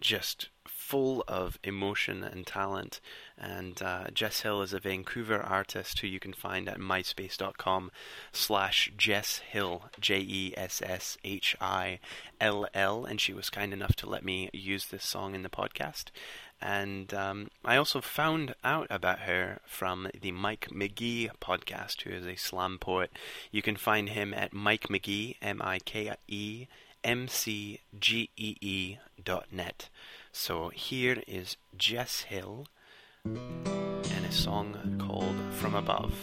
just 0.00 0.48
full 0.66 1.22
of 1.28 1.56
emotion 1.62 2.24
and 2.24 2.44
talent. 2.44 3.00
And 3.38 3.80
uh, 3.80 4.06
Jess 4.12 4.40
Hill 4.40 4.60
is 4.62 4.72
a 4.72 4.80
Vancouver 4.80 5.40
artist 5.40 6.00
who 6.00 6.08
you 6.08 6.18
can 6.18 6.32
find 6.32 6.68
at 6.68 6.80
myspace.com 6.80 7.92
slash 8.32 8.90
Jess 8.96 9.38
Hill, 9.38 9.84
J-E-S-S-H-I-L-L. 10.00 10.64
And 13.04 13.20
she 13.20 13.32
was 13.32 13.50
kind 13.50 13.72
enough 13.72 13.94
to 13.96 14.10
let 14.10 14.24
me 14.24 14.50
use 14.52 14.86
this 14.86 15.04
song 15.04 15.36
in 15.36 15.44
the 15.44 15.48
podcast. 15.48 16.06
And 16.60 17.14
um, 17.14 17.50
I 17.64 17.76
also 17.76 18.00
found 18.00 18.56
out 18.64 18.88
about 18.90 19.20
her 19.20 19.60
from 19.64 20.08
the 20.20 20.32
Mike 20.32 20.68
McGee 20.72 21.30
podcast, 21.40 22.02
who 22.02 22.10
is 22.10 22.26
a 22.26 22.34
slam 22.34 22.78
poet. 22.78 23.12
You 23.52 23.62
can 23.62 23.76
find 23.76 24.08
him 24.08 24.34
at 24.34 24.52
Mike 24.52 24.88
McGee, 24.88 25.36
M 25.40 25.62
I 25.62 25.78
K 25.78 26.12
E 26.26 26.66
M 27.02 27.28
C 27.28 27.80
G 27.98 28.30
E 28.36 28.56
E 28.60 28.96
dot 29.22 29.46
net. 29.52 29.88
So 30.32 30.68
here 30.68 31.22
is 31.26 31.56
Jess 31.76 32.22
Hill 32.22 32.66
and 33.24 34.26
a 34.28 34.32
song 34.32 34.96
called 34.98 35.36
From 35.54 35.74
Above. 35.74 36.14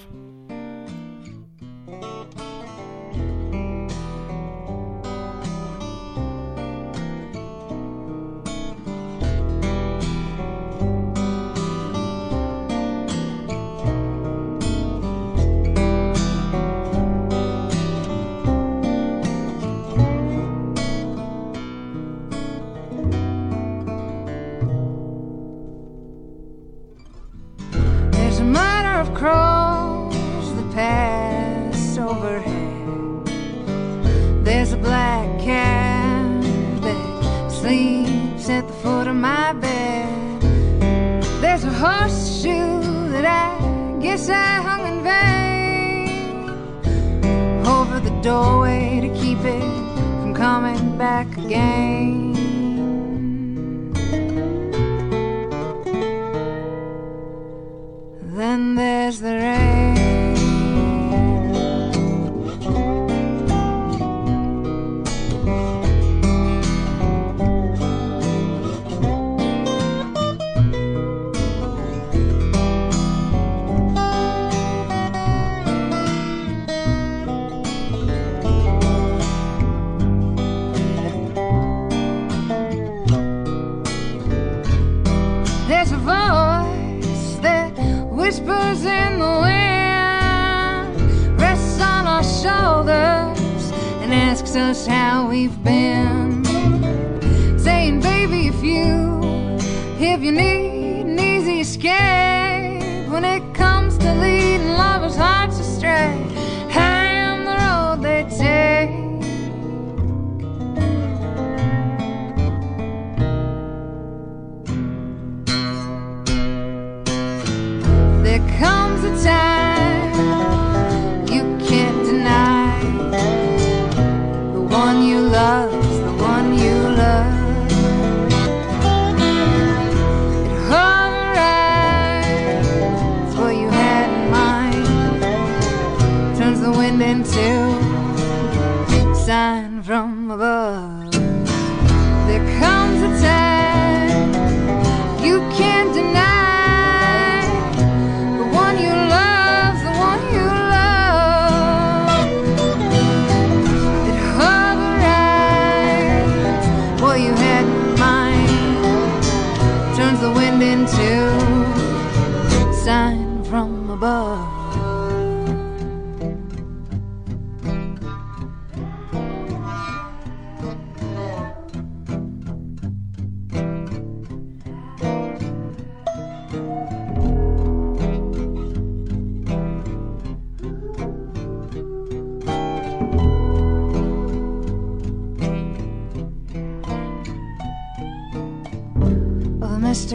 There 118.37 118.59
comes 118.59 119.03
a 119.03 119.23
time 119.23 119.66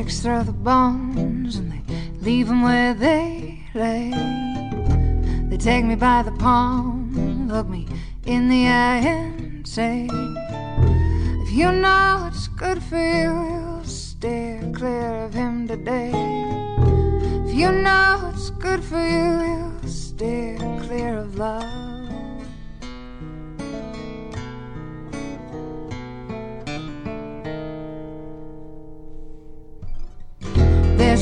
The 0.02 0.10
throw 0.10 0.42
the 0.42 0.52
bones 0.52 1.56
and 1.56 1.70
they 1.70 1.80
leave 2.20 2.48
them 2.48 2.62
where 2.62 2.92
they 2.92 3.60
lay. 3.72 4.10
They 5.48 5.56
take 5.56 5.84
me 5.84 5.94
by 5.94 6.22
the 6.24 6.32
palm, 6.32 7.46
look 7.48 7.68
me 7.68 7.86
in 8.26 8.48
the 8.48 8.66
eye, 8.66 8.98
and 8.98 9.66
say, 9.66 10.08
If 10.10 11.52
you 11.52 11.70
know 11.70 12.18
what's 12.22 12.48
good 12.48 12.82
for 12.82 12.98
you, 12.98 13.30
you'll 13.30 13.84
steer 13.84 14.60
clear 14.74 15.24
of 15.24 15.34
him 15.34 15.68
today. 15.68 16.10
If 17.46 17.54
you 17.54 17.70
know 17.70 18.18
what's 18.22 18.50
good 18.50 18.82
for 18.82 19.00
you, 19.00 19.70
you'll 19.82 19.88
steer 19.88 20.58
clear 20.58 21.18
of 21.18 21.38
love. 21.38 21.81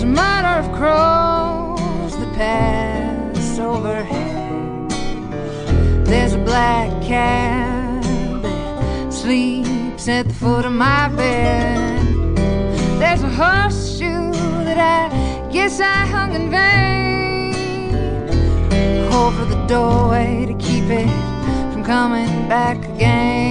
There's 0.01 0.13
a 0.13 0.15
mutter 0.15 0.67
of 0.67 0.73
crows 0.79 2.17
that 2.19 2.33
pass 2.35 3.59
overhead. 3.59 4.91
There's 6.07 6.33
a 6.33 6.39
black 6.39 6.89
cat 7.03 8.03
that 8.41 9.13
sleeps 9.13 10.09
at 10.09 10.27
the 10.27 10.33
foot 10.33 10.65
of 10.65 10.73
my 10.73 11.09
bed. 11.09 12.17
There's 12.99 13.23
a 13.23 13.29
horseshoe 13.29 14.33
that 14.65 14.79
I 14.79 15.51
guess 15.53 15.81
I 15.81 16.07
hung 16.07 16.33
in 16.35 16.49
vain 16.51 17.53
over 19.13 19.45
the 19.45 19.67
doorway 19.67 20.47
to 20.47 20.55
keep 20.55 20.85
it 20.85 21.11
from 21.75 21.85
coming 21.85 22.49
back 22.49 22.79
again. 22.95 23.50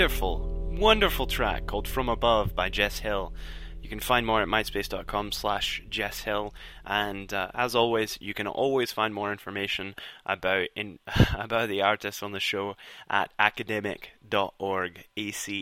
Wonderful, 0.00 0.40
wonderful 0.78 1.26
track 1.26 1.66
called 1.66 1.86
From 1.86 2.08
Above 2.08 2.54
by 2.54 2.70
Jess 2.70 3.00
Hill. 3.00 3.34
You 3.82 3.90
can 3.90 4.00
find 4.00 4.24
more 4.26 4.40
at 4.40 4.48
myspace.com 4.48 5.30
slash 5.30 5.82
Jess 5.90 6.20
Hill. 6.20 6.54
And 6.86 7.30
uh, 7.34 7.50
as 7.52 7.74
always, 7.74 8.16
you 8.18 8.32
can 8.32 8.46
always 8.46 8.92
find 8.92 9.12
more 9.12 9.30
information 9.30 9.94
about 10.24 10.68
in 10.74 11.00
about 11.38 11.68
the 11.68 11.82
artists 11.82 12.22
on 12.22 12.32
the 12.32 12.40
show 12.40 12.76
at 13.10 13.30
academik.org, 13.38 15.04
A-C-A-D-E-M-I-K. 15.18 15.52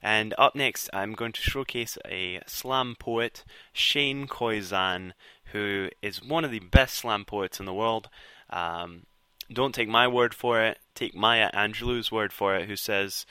And 0.00 0.34
up 0.38 0.54
next, 0.54 0.90
I'm 0.92 1.14
going 1.14 1.32
to 1.32 1.42
showcase 1.42 1.98
a 2.08 2.42
slam 2.46 2.94
poet, 2.96 3.44
Shane 3.72 4.28
Koyczan, 4.28 5.14
who 5.46 5.88
is 6.00 6.22
one 6.22 6.44
of 6.44 6.52
the 6.52 6.60
best 6.60 6.94
slam 6.94 7.24
poets 7.24 7.58
in 7.58 7.66
the 7.66 7.74
world. 7.74 8.08
Um, 8.50 9.06
don't 9.52 9.74
take 9.74 9.88
my 9.88 10.08
word 10.08 10.34
for 10.34 10.60
it. 10.60 10.78
Take 10.94 11.14
Maya 11.14 11.50
Angelou's 11.52 12.12
word 12.12 12.32
for 12.32 12.54
it, 12.56 12.68
who 12.68 12.76
says, 12.76 13.26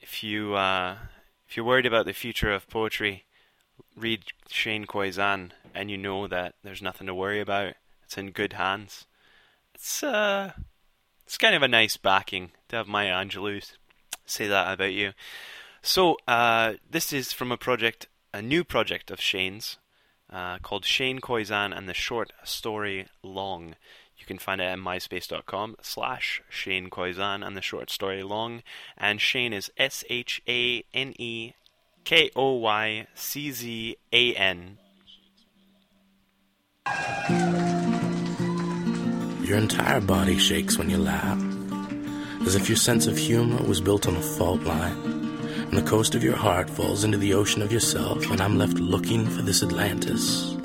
if 0.00 0.22
you 0.22 0.54
uh, 0.54 0.96
if 1.48 1.56
you're 1.56 1.66
worried 1.66 1.86
about 1.86 2.06
the 2.06 2.12
future 2.12 2.52
of 2.52 2.68
poetry, 2.68 3.24
read 3.96 4.24
Shane 4.48 4.86
Koyczan, 4.86 5.50
and 5.74 5.90
you 5.90 5.98
know 5.98 6.26
that 6.28 6.54
there's 6.62 6.82
nothing 6.82 7.06
to 7.06 7.14
worry 7.14 7.40
about. 7.40 7.74
It's 8.04 8.18
in 8.18 8.30
good 8.30 8.54
hands. 8.54 9.06
It's 9.74 10.02
uh, 10.02 10.52
it's 11.24 11.38
kind 11.38 11.54
of 11.54 11.62
a 11.62 11.68
nice 11.68 11.96
backing 11.96 12.52
to 12.68 12.76
have 12.76 12.88
Maya 12.88 13.12
Angelou 13.12 13.62
say 14.24 14.46
that 14.46 14.72
about 14.72 14.92
you. 14.92 15.12
So 15.82 16.16
uh, 16.26 16.74
this 16.90 17.12
is 17.12 17.32
from 17.32 17.52
a 17.52 17.56
project, 17.56 18.08
a 18.32 18.42
new 18.42 18.64
project 18.64 19.10
of 19.10 19.20
Shane's, 19.20 19.78
uh, 20.30 20.58
called 20.58 20.84
Shane 20.84 21.20
Koyczan 21.20 21.76
and 21.76 21.88
the 21.88 21.94
short 21.94 22.32
story 22.44 23.06
Long. 23.22 23.74
Can 24.28 24.36
find 24.36 24.60
it 24.60 24.64
at 24.64 24.78
myspace.com 24.78 25.76
slash 25.80 26.42
Shane 26.50 26.90
Koyczan 26.90 27.42
and 27.46 27.56
the 27.56 27.62
short 27.62 27.88
story 27.88 28.22
long. 28.22 28.62
And 28.98 29.22
Shane 29.22 29.54
is 29.54 29.72
S 29.78 30.04
H 30.10 30.42
A 30.46 30.84
N 30.92 31.14
E 31.18 31.54
K 32.04 32.30
O 32.36 32.52
Y 32.56 33.06
C 33.14 33.50
Z 33.50 33.96
A 34.12 34.34
N. 34.34 34.76
Your 39.46 39.56
entire 39.56 40.02
body 40.02 40.36
shakes 40.36 40.76
when 40.76 40.90
you 40.90 40.98
laugh, 40.98 41.42
as 42.46 42.54
if 42.54 42.68
your 42.68 42.76
sense 42.76 43.06
of 43.06 43.16
humor 43.16 43.62
was 43.66 43.80
built 43.80 44.06
on 44.06 44.14
a 44.14 44.20
fault 44.20 44.60
line, 44.64 44.92
and 45.56 45.72
the 45.72 45.88
coast 45.88 46.14
of 46.14 46.22
your 46.22 46.36
heart 46.36 46.68
falls 46.68 47.02
into 47.02 47.16
the 47.16 47.32
ocean 47.32 47.62
of 47.62 47.72
yourself, 47.72 48.30
and 48.30 48.42
I'm 48.42 48.58
left 48.58 48.74
looking 48.74 49.26
for 49.26 49.40
this 49.40 49.62
Atlantis. 49.62 50.57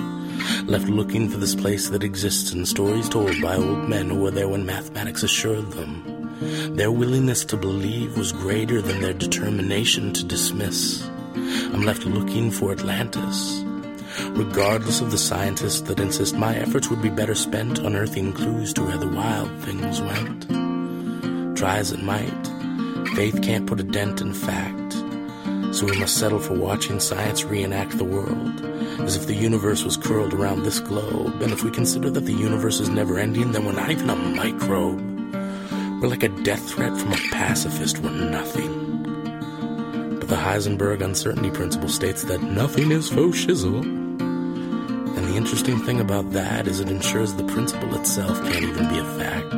Left 0.65 0.87
looking 0.87 1.29
for 1.29 1.37
this 1.37 1.55
place 1.55 1.89
that 1.89 2.03
exists 2.03 2.53
in 2.53 2.65
stories 2.65 3.09
told 3.09 3.41
by 3.41 3.55
old 3.55 3.89
men 3.89 4.09
who 4.09 4.21
were 4.21 4.31
there 4.31 4.47
when 4.47 4.65
mathematics 4.65 5.21
assured 5.21 5.71
them. 5.71 6.75
Their 6.75 6.91
willingness 6.91 7.43
to 7.45 7.57
believe 7.57 8.17
was 8.17 8.31
greater 8.31 8.81
than 8.81 9.01
their 9.01 9.13
determination 9.13 10.13
to 10.13 10.23
dismiss. 10.23 11.05
I'm 11.35 11.83
left 11.83 12.05
looking 12.05 12.49
for 12.49 12.71
Atlantis. 12.71 13.63
Regardless 14.29 15.01
of 15.01 15.11
the 15.11 15.17
scientists 15.17 15.81
that 15.81 15.99
insist 15.99 16.35
my 16.35 16.55
efforts 16.55 16.89
would 16.89 17.01
be 17.01 17.09
better 17.09 17.35
spent 17.35 17.79
unearthing 17.79 18.31
clues 18.31 18.73
to 18.73 18.83
where 18.83 18.97
the 18.97 19.07
wild 19.07 19.51
things 19.63 20.01
went. 20.01 21.57
Try 21.57 21.77
as 21.77 21.91
it 21.91 22.01
might, 22.01 22.47
faith 23.15 23.41
can't 23.41 23.67
put 23.67 23.79
a 23.79 23.83
dent 23.83 24.21
in 24.21 24.33
fact. 24.33 25.02
So 25.73 25.87
we 25.87 25.97
must 25.99 26.17
settle 26.17 26.37
for 26.37 26.53
watching 26.53 26.99
science 26.99 27.43
reenact 27.43 27.97
the 27.97 28.03
world, 28.03 28.63
as 29.01 29.15
if 29.15 29.25
the 29.25 29.33
universe 29.33 29.83
was 29.83 29.97
curled 29.97 30.31
around 30.31 30.61
this 30.61 30.79
globe. 30.79 31.41
And 31.41 31.51
if 31.51 31.63
we 31.63 31.71
consider 31.71 32.11
that 32.11 32.25
the 32.25 32.31
universe 32.31 32.79
is 32.79 32.89
never 32.89 33.17
ending, 33.17 33.53
then 33.53 33.65
we're 33.65 33.71
not 33.71 33.89
even 33.89 34.07
a 34.07 34.15
microbe. 34.15 35.01
We're 35.99 36.09
like 36.09 36.21
a 36.21 36.29
death 36.29 36.69
threat 36.69 36.95
from 36.95 37.13
a 37.13 37.17
pacifist, 37.31 37.97
we're 37.97 38.11
nothing. 38.11 38.83
But 40.19 40.29
the 40.29 40.35
Heisenberg 40.35 41.01
uncertainty 41.01 41.49
principle 41.49 41.89
states 41.89 42.23
that 42.25 42.43
nothing 42.43 42.91
is 42.91 43.09
shizzle. 43.09 43.81
And 43.81 45.27
the 45.27 45.35
interesting 45.35 45.79
thing 45.79 45.99
about 45.99 46.33
that 46.33 46.67
is 46.67 46.81
it 46.81 46.91
ensures 46.91 47.33
the 47.33 47.45
principle 47.45 47.95
itself 47.95 48.39
can't 48.43 48.63
even 48.63 48.89
be 48.89 48.99
a 48.99 49.05
fact. 49.17 49.52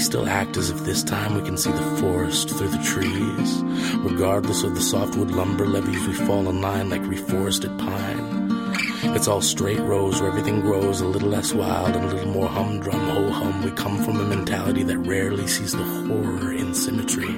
Still 0.00 0.28
act 0.28 0.56
as 0.56 0.70
if 0.70 0.78
this 0.80 1.04
time 1.04 1.36
we 1.36 1.42
can 1.42 1.56
see 1.56 1.70
the 1.70 1.96
forest 2.00 2.50
through 2.50 2.70
the 2.70 2.82
trees. 2.82 3.62
Regardless 3.98 4.64
of 4.64 4.74
the 4.74 4.80
softwood 4.80 5.30
lumber 5.30 5.66
levies, 5.66 6.04
we 6.04 6.14
fall 6.14 6.48
in 6.48 6.60
line 6.60 6.90
like 6.90 7.02
reforested 7.02 7.78
pine. 7.78 9.14
It's 9.14 9.28
all 9.28 9.40
straight 9.40 9.78
rows 9.78 10.20
where 10.20 10.30
everything 10.30 10.62
grows 10.62 11.00
a 11.00 11.06
little 11.06 11.28
less 11.28 11.52
wild 11.52 11.94
and 11.94 12.06
a 12.06 12.14
little 12.14 12.32
more 12.32 12.48
humdrum, 12.48 12.98
ho 12.98 13.30
hum. 13.30 13.62
We 13.62 13.70
come 13.70 14.02
from 14.02 14.18
a 14.18 14.24
mentality 14.24 14.82
that 14.82 14.98
rarely 14.98 15.46
sees 15.46 15.72
the 15.72 15.84
horror 15.84 16.54
in 16.54 16.74
symmetry, 16.74 17.28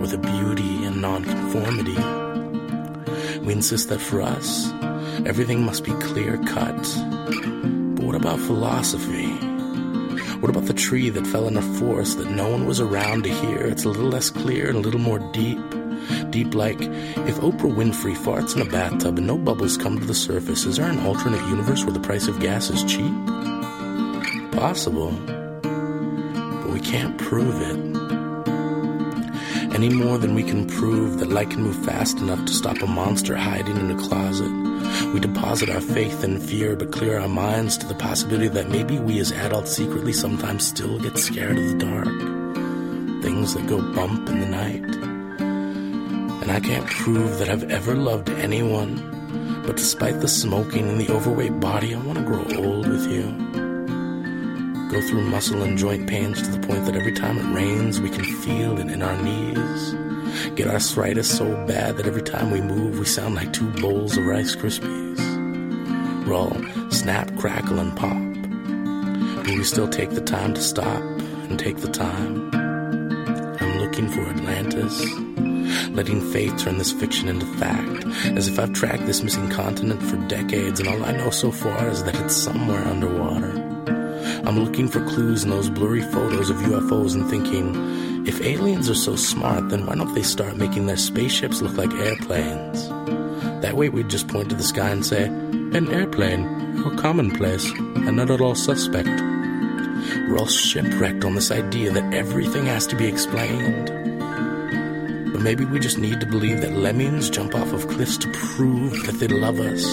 or 0.00 0.06
the 0.06 0.18
beauty 0.18 0.84
in 0.84 1.00
nonconformity. 1.00 1.96
We 3.40 3.52
insist 3.52 3.88
that 3.88 4.00
for 4.00 4.22
us, 4.22 4.70
everything 5.26 5.64
must 5.64 5.82
be 5.82 5.92
clear 5.94 6.38
cut. 6.44 6.76
But 7.96 8.04
what 8.04 8.14
about 8.14 8.38
philosophy? 8.38 9.43
What 10.44 10.50
about 10.54 10.66
the 10.66 10.74
tree 10.74 11.08
that 11.08 11.26
fell 11.26 11.48
in 11.48 11.56
a 11.56 11.62
forest 11.62 12.18
that 12.18 12.30
no 12.30 12.50
one 12.50 12.66
was 12.66 12.78
around 12.78 13.24
to 13.24 13.30
hear? 13.30 13.60
It's 13.62 13.84
a 13.84 13.88
little 13.88 14.10
less 14.10 14.28
clear 14.28 14.68
and 14.68 14.76
a 14.76 14.80
little 14.80 15.00
more 15.00 15.18
deep. 15.32 15.58
Deep 16.28 16.54
like 16.54 16.78
if 16.82 17.36
Oprah 17.36 17.74
Winfrey 17.74 18.14
farts 18.14 18.54
in 18.54 18.60
a 18.60 18.66
bathtub 18.66 19.16
and 19.16 19.26
no 19.26 19.38
bubbles 19.38 19.78
come 19.78 19.98
to 19.98 20.04
the 20.04 20.12
surface, 20.12 20.66
is 20.66 20.76
there 20.76 20.90
an 20.90 20.98
alternate 21.06 21.40
universe 21.48 21.84
where 21.84 21.94
the 21.94 21.98
price 21.98 22.28
of 22.28 22.40
gas 22.40 22.68
is 22.68 22.84
cheap? 22.84 23.10
Possible. 24.52 25.12
But 25.62 26.74
we 26.74 26.80
can't 26.80 27.16
prove 27.16 27.62
it. 27.62 27.78
Any 29.74 29.88
more 29.88 30.18
than 30.18 30.34
we 30.34 30.42
can 30.42 30.66
prove 30.66 31.20
that 31.20 31.30
light 31.30 31.52
can 31.52 31.62
move 31.62 31.86
fast 31.86 32.18
enough 32.18 32.44
to 32.44 32.52
stop 32.52 32.82
a 32.82 32.86
monster 32.86 33.34
hiding 33.34 33.78
in 33.78 33.90
a 33.90 33.96
closet. 33.96 34.63
We 35.12 35.20
deposit 35.20 35.70
our 35.70 35.80
faith 35.80 36.24
in 36.24 36.40
fear, 36.40 36.76
but 36.76 36.92
clear 36.92 37.18
our 37.18 37.28
minds 37.28 37.76
to 37.78 37.86
the 37.86 37.94
possibility 37.94 38.48
that 38.48 38.68
maybe 38.68 38.98
we 38.98 39.18
as 39.20 39.32
adults 39.32 39.72
secretly 39.72 40.12
sometimes 40.12 40.66
still 40.66 40.98
get 40.98 41.18
scared 41.18 41.58
of 41.58 41.68
the 41.68 41.78
dark. 41.78 43.22
Things 43.22 43.54
that 43.54 43.66
go 43.66 43.80
bump 43.92 44.28
in 44.28 44.40
the 44.40 44.46
night. 44.46 44.84
And 46.42 46.50
I 46.50 46.60
can't 46.60 46.86
prove 46.86 47.38
that 47.38 47.48
I've 47.48 47.70
ever 47.70 47.94
loved 47.94 48.28
anyone, 48.30 49.62
but 49.66 49.76
despite 49.76 50.20
the 50.20 50.28
smoking 50.28 50.88
and 50.88 51.00
the 51.00 51.10
overweight 51.10 51.58
body, 51.60 51.94
I 51.94 51.98
want 51.98 52.18
to 52.18 52.24
grow 52.24 52.44
old 52.62 52.86
with 52.86 53.10
you. 53.10 53.22
Go 54.90 55.00
through 55.08 55.22
muscle 55.22 55.62
and 55.62 55.78
joint 55.78 56.08
pains 56.08 56.42
to 56.42 56.48
the 56.48 56.66
point 56.66 56.84
that 56.84 56.96
every 56.96 57.14
time 57.14 57.38
it 57.38 57.54
rains, 57.54 58.00
we 58.00 58.10
can 58.10 58.24
feel 58.24 58.78
it 58.78 58.90
in 58.90 59.02
our 59.02 59.16
knees. 59.22 60.03
Get 60.56 60.68
arthritis 60.68 61.36
so 61.36 61.44
bad 61.66 61.96
that 61.96 62.06
every 62.06 62.22
time 62.22 62.50
we 62.50 62.60
move, 62.60 62.98
we 62.98 63.04
sound 63.04 63.34
like 63.34 63.52
two 63.52 63.70
bowls 63.80 64.16
of 64.16 64.24
Rice 64.24 64.54
Krispies. 64.54 65.20
Roll, 66.26 66.56
snap, 66.90 67.36
crackle, 67.36 67.78
and 67.78 67.96
pop. 67.96 69.44
But 69.44 69.54
we 69.54 69.64
still 69.64 69.88
take 69.88 70.10
the 70.10 70.20
time 70.20 70.54
to 70.54 70.62
stop 70.62 71.02
and 71.02 71.58
take 71.58 71.78
the 71.78 71.90
time. 71.90 72.50
I'm 72.54 73.78
looking 73.78 74.08
for 74.08 74.20
Atlantis, 74.22 75.04
letting 75.90 76.20
fate 76.32 76.56
turn 76.58 76.78
this 76.78 76.92
fiction 76.92 77.28
into 77.28 77.46
fact, 77.58 78.04
as 78.36 78.48
if 78.48 78.58
I've 78.58 78.72
tracked 78.72 79.06
this 79.06 79.22
missing 79.22 79.50
continent 79.50 80.02
for 80.02 80.16
decades, 80.28 80.80
and 80.80 80.88
all 80.88 81.04
I 81.04 81.12
know 81.12 81.30
so 81.30 81.50
far 81.50 81.88
is 81.88 82.04
that 82.04 82.16
it's 82.16 82.36
somewhere 82.36 82.84
underwater. 82.86 83.52
I'm 84.46 84.62
looking 84.62 84.88
for 84.88 85.04
clues 85.06 85.44
in 85.44 85.50
those 85.50 85.70
blurry 85.70 86.02
photos 86.02 86.50
of 86.50 86.56
UFOs 86.56 87.14
and 87.14 87.28
thinking, 87.28 87.74
if 88.26 88.40
aliens 88.40 88.88
are 88.88 88.94
so 88.94 89.16
smart, 89.16 89.68
then 89.68 89.86
why 89.86 89.94
don't 89.94 90.14
they 90.14 90.22
start 90.22 90.56
making 90.56 90.86
their 90.86 90.96
spaceships 90.96 91.60
look 91.60 91.76
like 91.76 91.92
airplanes? 91.92 92.88
That 93.60 93.76
way 93.76 93.88
we'd 93.88 94.08
just 94.08 94.28
point 94.28 94.48
to 94.48 94.54
the 94.54 94.62
sky 94.62 94.90
and 94.90 95.04
say, 95.04 95.24
An 95.26 95.88
airplane, 95.90 96.44
how 96.76 96.96
commonplace, 96.96 97.70
and 97.70 98.16
not 98.16 98.30
at 98.30 98.40
all 98.40 98.54
suspect. 98.54 99.08
We're 99.08 100.38
all 100.38 100.46
shipwrecked 100.46 101.24
on 101.24 101.34
this 101.34 101.50
idea 101.50 101.90
that 101.92 102.14
everything 102.14 102.66
has 102.66 102.86
to 102.88 102.96
be 102.96 103.06
explained. 103.06 104.13
Maybe 105.44 105.66
we 105.66 105.78
just 105.78 105.98
need 105.98 106.20
to 106.20 106.26
believe 106.26 106.62
that 106.62 106.72
lemmings 106.72 107.28
jump 107.28 107.54
off 107.54 107.70
of 107.74 107.86
cliffs 107.86 108.16
to 108.16 108.30
prove 108.32 109.04
that 109.04 109.20
they 109.20 109.28
love 109.28 109.60
us. 109.60 109.84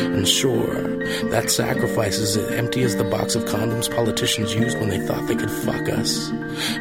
And 0.00 0.26
sure, 0.26 0.82
that 1.30 1.48
sacrifice 1.48 2.18
is 2.18 2.36
as 2.36 2.50
empty 2.50 2.82
as 2.82 2.96
the 2.96 3.04
box 3.04 3.36
of 3.36 3.44
condoms 3.44 3.88
politicians 3.88 4.52
used 4.52 4.76
when 4.80 4.88
they 4.88 4.98
thought 4.98 5.28
they 5.28 5.36
could 5.36 5.52
fuck 5.52 5.88
us. 5.90 6.32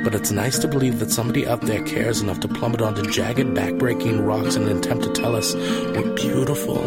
But 0.04 0.16
it's 0.16 0.32
nice 0.32 0.58
to 0.58 0.68
believe 0.68 0.98
that 1.00 1.12
somebody 1.12 1.48
out 1.48 1.62
there 1.62 1.84
cares 1.84 2.22
enough 2.22 2.40
to 2.40 2.48
plummet 2.48 2.82
onto 2.82 3.08
jagged, 3.12 3.46
backbreaking 3.56 4.26
rocks 4.26 4.56
in 4.56 4.64
an 4.64 4.80
attempt 4.80 5.04
to 5.04 5.14
tell 5.14 5.36
us 5.36 5.54
we're 5.54 6.16
beautiful. 6.16 6.78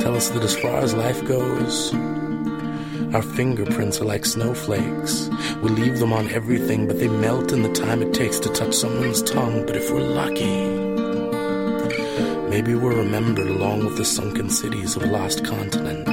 Tell 0.00 0.16
us 0.16 0.30
that 0.30 0.42
as 0.42 0.56
far 0.56 0.78
as 0.78 0.94
life 0.94 1.22
goes, 1.26 1.92
our 3.14 3.22
fingerprints 3.22 4.00
are 4.00 4.04
like 4.04 4.26
snowflakes. 4.26 5.30
We 5.62 5.70
leave 5.70 5.98
them 5.98 6.12
on 6.12 6.28
everything, 6.30 6.86
but 6.86 6.98
they 6.98 7.08
melt 7.08 7.52
in 7.52 7.62
the 7.62 7.72
time 7.72 8.02
it 8.02 8.12
takes 8.12 8.38
to 8.40 8.50
touch 8.50 8.74
someone's 8.74 9.22
tongue. 9.22 9.64
But 9.64 9.76
if 9.76 9.90
we're 9.90 10.00
lucky, 10.00 10.68
maybe 12.50 12.74
we're 12.74 12.96
remembered 12.96 13.48
along 13.48 13.86
with 13.86 13.96
the 13.96 14.04
sunken 14.04 14.50
cities 14.50 14.94
of 14.94 15.04
a 15.04 15.06
lost 15.06 15.44
continent. 15.44 16.06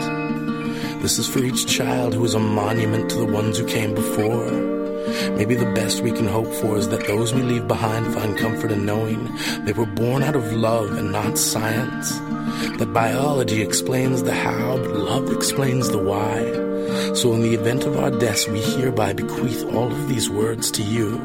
This 1.01 1.19
is 1.19 1.27
for 1.27 1.39
each 1.39 1.67
child 1.67 2.13
who 2.13 2.23
is 2.23 2.33
a 2.33 2.39
monument 2.39 3.09
to 3.09 3.17
the 3.17 3.25
ones 3.25 3.57
who 3.57 3.67
came 3.67 3.93
before. 3.93 4.49
Maybe 5.35 5.55
the 5.55 5.71
best 5.75 6.01
we 6.01 6.11
can 6.11 6.27
hope 6.27 6.51
for 6.53 6.77
is 6.77 6.87
that 6.89 7.07
those 7.07 7.33
we 7.33 7.41
leave 7.41 7.67
behind 7.67 8.13
find 8.13 8.37
comfort 8.37 8.71
in 8.71 8.85
knowing 8.85 9.29
they 9.65 9.73
were 9.73 9.85
born 9.85 10.23
out 10.23 10.35
of 10.35 10.53
love 10.53 10.97
and 10.97 11.11
not 11.11 11.37
science. 11.37 12.17
That 12.77 12.93
biology 12.93 13.61
explains 13.61 14.23
the 14.23 14.33
how, 14.33 14.77
but 14.77 14.95
love 14.95 15.31
explains 15.31 15.89
the 15.89 15.99
why. 15.99 16.64
So, 17.15 17.33
in 17.33 17.41
the 17.41 17.53
event 17.53 17.85
of 17.85 17.97
our 17.97 18.11
deaths, 18.11 18.47
we 18.47 18.59
hereby 18.59 19.13
bequeath 19.13 19.63
all 19.73 19.91
of 19.91 20.09
these 20.09 20.29
words 20.29 20.69
to 20.71 20.83
you. 20.83 21.17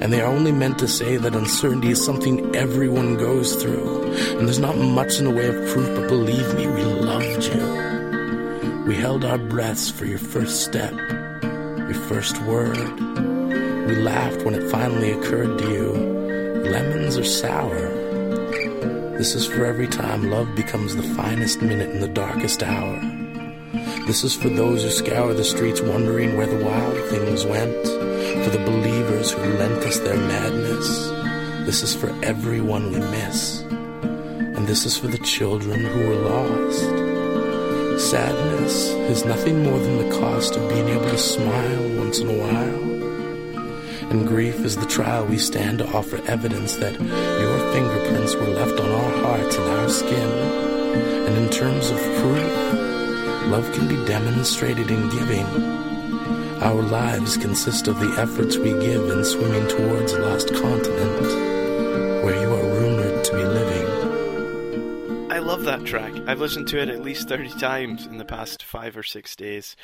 And 0.00 0.12
they 0.12 0.20
are 0.20 0.32
only 0.32 0.52
meant 0.52 0.78
to 0.80 0.88
say 0.88 1.16
that 1.16 1.34
uncertainty 1.34 1.90
is 1.90 2.04
something 2.04 2.54
everyone 2.54 3.16
goes 3.16 3.56
through. 3.56 4.12
And 4.38 4.46
there's 4.46 4.58
not 4.58 4.76
much 4.76 5.18
in 5.18 5.24
the 5.24 5.30
way 5.30 5.46
of 5.46 5.54
proof, 5.72 5.88
but 5.96 6.08
believe 6.08 6.54
me, 6.54 6.66
we 6.66 6.82
loved 6.84 7.44
you. 7.44 8.84
We 8.86 8.94
held 8.94 9.24
our 9.24 9.38
breaths 9.38 9.90
for 9.90 10.04
your 10.04 10.18
first 10.18 10.62
step, 10.62 10.92
your 10.92 11.94
first 12.08 12.40
word. 12.42 12.76
We 13.88 13.96
laughed 13.96 14.42
when 14.42 14.54
it 14.54 14.70
finally 14.70 15.10
occurred 15.12 15.58
to 15.58 15.70
you 15.70 16.16
lemons 16.70 17.16
are 17.16 17.24
sour. 17.24 17.88
This 19.16 19.34
is 19.34 19.46
for 19.46 19.64
every 19.64 19.86
time 19.86 20.30
love 20.30 20.54
becomes 20.54 20.94
the 20.94 21.02
finest 21.14 21.62
minute 21.62 21.90
in 21.90 22.00
the 22.00 22.08
darkest 22.08 22.62
hour. 22.62 23.15
This 24.06 24.22
is 24.22 24.36
for 24.36 24.48
those 24.48 24.84
who 24.84 24.90
scour 24.90 25.34
the 25.34 25.42
streets 25.42 25.80
wondering 25.80 26.36
where 26.36 26.46
the 26.46 26.64
wild 26.64 26.96
things 27.10 27.44
went, 27.44 27.74
for 28.44 28.50
the 28.50 28.62
believers 28.64 29.32
who 29.32 29.42
lent 29.42 29.84
us 29.84 29.98
their 29.98 30.16
madness. 30.16 31.08
This 31.66 31.82
is 31.82 31.92
for 31.96 32.14
everyone 32.22 32.92
we 32.92 33.00
miss, 33.00 33.62
and 33.62 34.64
this 34.68 34.86
is 34.86 34.96
for 34.96 35.08
the 35.08 35.18
children 35.18 35.80
who 35.80 36.08
were 36.08 36.30
lost. 36.30 38.08
Sadness 38.08 38.90
is 39.10 39.24
nothing 39.24 39.64
more 39.64 39.80
than 39.80 40.08
the 40.08 40.16
cost 40.20 40.54
of 40.54 40.68
being 40.68 40.86
able 40.86 41.10
to 41.10 41.18
smile 41.18 41.98
once 41.98 42.20
in 42.20 42.28
a 42.28 42.38
while. 42.38 44.10
And 44.12 44.28
grief 44.28 44.64
is 44.64 44.76
the 44.76 44.86
trial 44.86 45.26
we 45.26 45.36
stand 45.36 45.78
to 45.78 45.96
offer 45.96 46.22
evidence 46.28 46.76
that 46.76 46.92
your 46.92 47.72
fingerprints 47.72 48.36
were 48.36 48.54
left 48.54 48.78
on 48.78 48.88
our 48.88 49.12
hearts 49.24 49.56
and 49.56 49.64
our 49.64 49.88
skin. 49.88 50.30
And 51.26 51.36
in 51.38 51.50
terms 51.50 51.90
of 51.90 51.98
proof, 51.98 52.95
Love 53.46 53.72
can 53.72 53.86
be 53.86 53.96
demonstrated 54.06 54.90
in 54.90 55.08
giving. 55.08 55.46
Our 56.62 56.82
lives 56.82 57.36
consist 57.36 57.86
of 57.86 58.00
the 58.00 58.10
efforts 58.20 58.56
we 58.56 58.70
give 58.70 59.08
in 59.08 59.24
swimming 59.24 59.68
towards 59.68 60.12
a 60.12 60.20
lost 60.20 60.52
continent 60.52 62.24
where 62.24 62.40
you 62.40 62.52
are 62.52 62.80
rumored 62.80 63.22
to 63.22 63.32
be 63.32 63.44
living. 63.44 65.30
I 65.30 65.38
love 65.38 65.62
that 65.62 65.84
track. 65.84 66.12
I've 66.26 66.40
listened 66.40 66.66
to 66.68 66.80
it 66.80 66.88
at 66.88 67.02
least 67.02 67.28
30 67.28 67.50
times 67.50 68.04
in 68.06 68.18
the 68.18 68.24
past 68.24 68.64
five 68.64 68.96
or 68.96 69.04
six 69.04 69.36
days. 69.36 69.76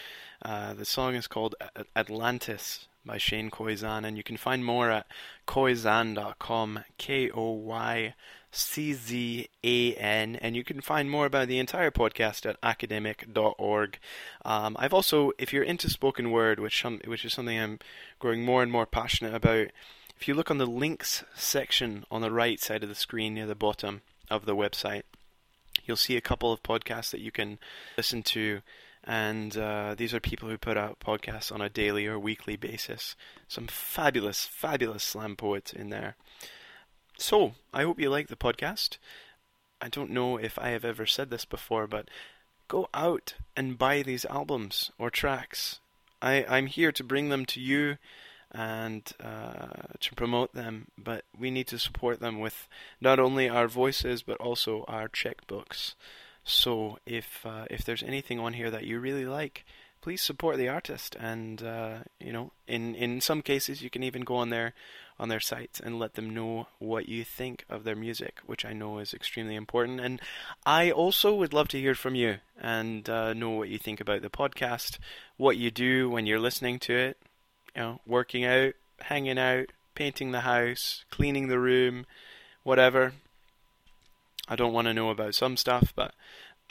Uh, 0.45 0.75
the 0.75 0.85
song 0.85 1.15
is 1.15 1.29
called 1.29 1.55
Atlantis 1.95 2.89
by 3.05 3.17
Shane 3.17 3.49
Koyczan, 3.49 4.05
and 4.05 4.17
you 4.17 4.25
can 4.25 4.37
find 4.37 4.65
more 4.65 4.91
at 4.91 5.07
koyczan.com, 5.47 6.81
K 6.99 7.31
O 7.31 7.53
Y 7.53 8.15
C 8.53 8.93
Z 8.93 9.49
A 9.65 9.95
N, 9.95 10.37
and 10.37 10.55
you 10.55 10.63
can 10.63 10.81
find 10.81 11.11
more 11.11 11.27
about 11.27 11.49
the 11.49 11.59
entire 11.59 11.91
podcast 11.91 12.47
at 12.49 12.61
academik.org. 12.61 13.99
Um, 14.45 14.77
I've 14.79 14.95
also, 14.95 15.33
if 15.39 15.53
you're 15.53 15.65
into 15.65 15.91
spoken 15.91 16.31
word, 16.31 16.61
which, 16.61 16.85
which 17.05 17.25
is 17.25 17.33
something 17.33 17.59
I'm 17.59 17.79
growing 18.19 18.45
more 18.45 18.63
and 18.63 18.71
more 18.71 18.87
passionate 18.87 19.35
about, 19.35 19.69
if 20.21 20.29
you 20.29 20.35
look 20.35 20.51
on 20.51 20.59
the 20.59 20.67
links 20.67 21.25
section 21.35 22.05
on 22.11 22.21
the 22.21 22.31
right 22.31 22.61
side 22.61 22.83
of 22.83 22.89
the 22.89 22.95
screen 22.95 23.35
near 23.35 23.47
the 23.47 23.55
bottom 23.55 24.03
of 24.31 24.45
the 24.45 24.55
website, 24.55 25.03
you'll 25.85 25.97
see 25.97 26.17
a 26.17 26.21
couple 26.21 26.53
of 26.53 26.63
podcasts 26.63 27.11
that 27.11 27.21
you 27.21 27.33
can 27.33 27.59
listen 27.97 28.23
to 28.23 28.61
and 29.05 29.57
uh, 29.57 29.95
these 29.97 30.15
are 30.15 30.21
people 30.21 30.49
who 30.49 30.57
put 30.57 30.77
out 30.77 31.01
podcasts 31.01 31.51
on 31.51 31.61
a 31.61 31.69
daily 31.69 32.07
or 32.07 32.19
weekly 32.19 32.57
basis. 32.57 33.17
Some 33.49 33.67
fabulous, 33.67 34.47
fabulous 34.47 35.03
slam 35.03 35.35
poets 35.35 35.73
in 35.73 35.91
there. 35.91 36.17
So, 37.19 37.55
I 37.73 37.83
hope 37.83 38.01
you 38.01 38.11
like 38.11 38.29
the 38.29 38.37
podcast. 38.37 38.99
I 39.81 39.89
don't 39.89 40.11
know 40.11 40.37
if 40.37 40.59
I 40.59 40.69
have 40.69 40.85
ever 40.85 41.07
said 41.07 41.31
this 41.31 41.45
before, 41.45 41.87
but 41.87 42.09
go 42.69 42.89
out 42.95 43.35
and 43.57 43.79
buy 43.79 44.03
these 44.03 44.25
albums 44.27 44.91
or 44.99 45.11
tracks. 45.11 45.81
I, 46.21 46.45
I'm 46.49 46.67
here 46.67 46.93
to 46.93 47.05
bring 47.05 47.29
them 47.29 47.45
to 47.47 47.61
you 47.61 47.99
and 48.53 49.11
uh, 49.23 49.95
to 49.99 50.15
promote 50.15 50.55
them, 50.55 50.89
but 50.97 51.25
we 51.37 51.51
need 51.51 51.67
to 51.69 51.79
support 51.79 52.21
them 52.21 52.39
with 52.39 52.69
not 53.01 53.19
only 53.19 53.49
our 53.49 53.67
voices 53.67 54.23
but 54.23 54.37
also 54.37 54.85
our 54.87 55.09
checkbooks. 55.09 55.95
So 56.45 56.99
if 57.07 57.45
uh, 57.45 57.65
if 57.71 57.85
there's 57.85 58.03
anything 58.03 58.39
on 58.39 58.53
here 58.53 58.71
that 58.71 58.85
you 58.85 59.01
really 59.01 59.27
like, 59.27 59.65
please 60.03 60.21
support 60.21 60.59
the 60.59 60.69
artist. 60.69 61.17
And 61.19 61.63
uh, 61.63 61.99
you 62.21 62.33
know, 62.33 62.53
in 62.67 62.95
in 62.95 63.21
some 63.21 63.41
cases, 63.41 63.81
you 63.81 63.89
can 63.89 64.03
even 64.03 64.23
go 64.23 64.37
on 64.37 64.51
their 64.51 64.75
on 65.19 65.29
their 65.29 65.41
sites 65.41 65.79
and 65.79 65.99
let 65.99 66.15
them 66.15 66.35
know 66.35 66.67
what 66.79 67.09
you 67.09 67.25
think 67.25 67.65
of 67.71 67.85
their 67.85 67.95
music, 67.95 68.41
which 68.45 68.65
I 68.65 68.73
know 68.73 68.99
is 68.99 69.15
extremely 69.15 69.55
important. 69.55 70.01
And 70.01 70.21
I 70.67 70.91
also 70.91 71.35
would 71.35 71.55
love 71.55 71.69
to 71.69 71.81
hear 71.81 71.95
from 71.95 72.17
you 72.17 72.39
and 72.61 73.09
uh, 73.09 73.33
know 73.33 73.51
what 73.51 73.69
you 73.69 73.79
think 73.79 74.01
about 74.01 74.23
the 74.23 74.31
podcast, 74.31 74.99
what 75.37 75.57
you 75.57 75.71
do 75.71 76.11
when 76.11 76.27
you're 76.27 76.41
listening 76.41 76.79
to 76.81 76.95
it. 76.95 77.19
You 77.77 77.83
know, 77.83 78.01
working 78.05 78.45
out, 78.45 78.75
hanging 79.01 79.39
out, 79.39 79.67
painting 79.95 80.33
the 80.33 80.41
house, 80.41 81.05
cleaning 81.11 81.49
the 81.49 81.59
room, 81.59 82.05
whatever. 82.65 83.13
I 84.49 84.57
don't 84.57 84.73
want 84.73 84.89
to 84.89 84.95
know 84.95 85.11
about 85.11 85.35
some 85.35 85.57
stuff, 85.57 85.93
but 85.95 86.13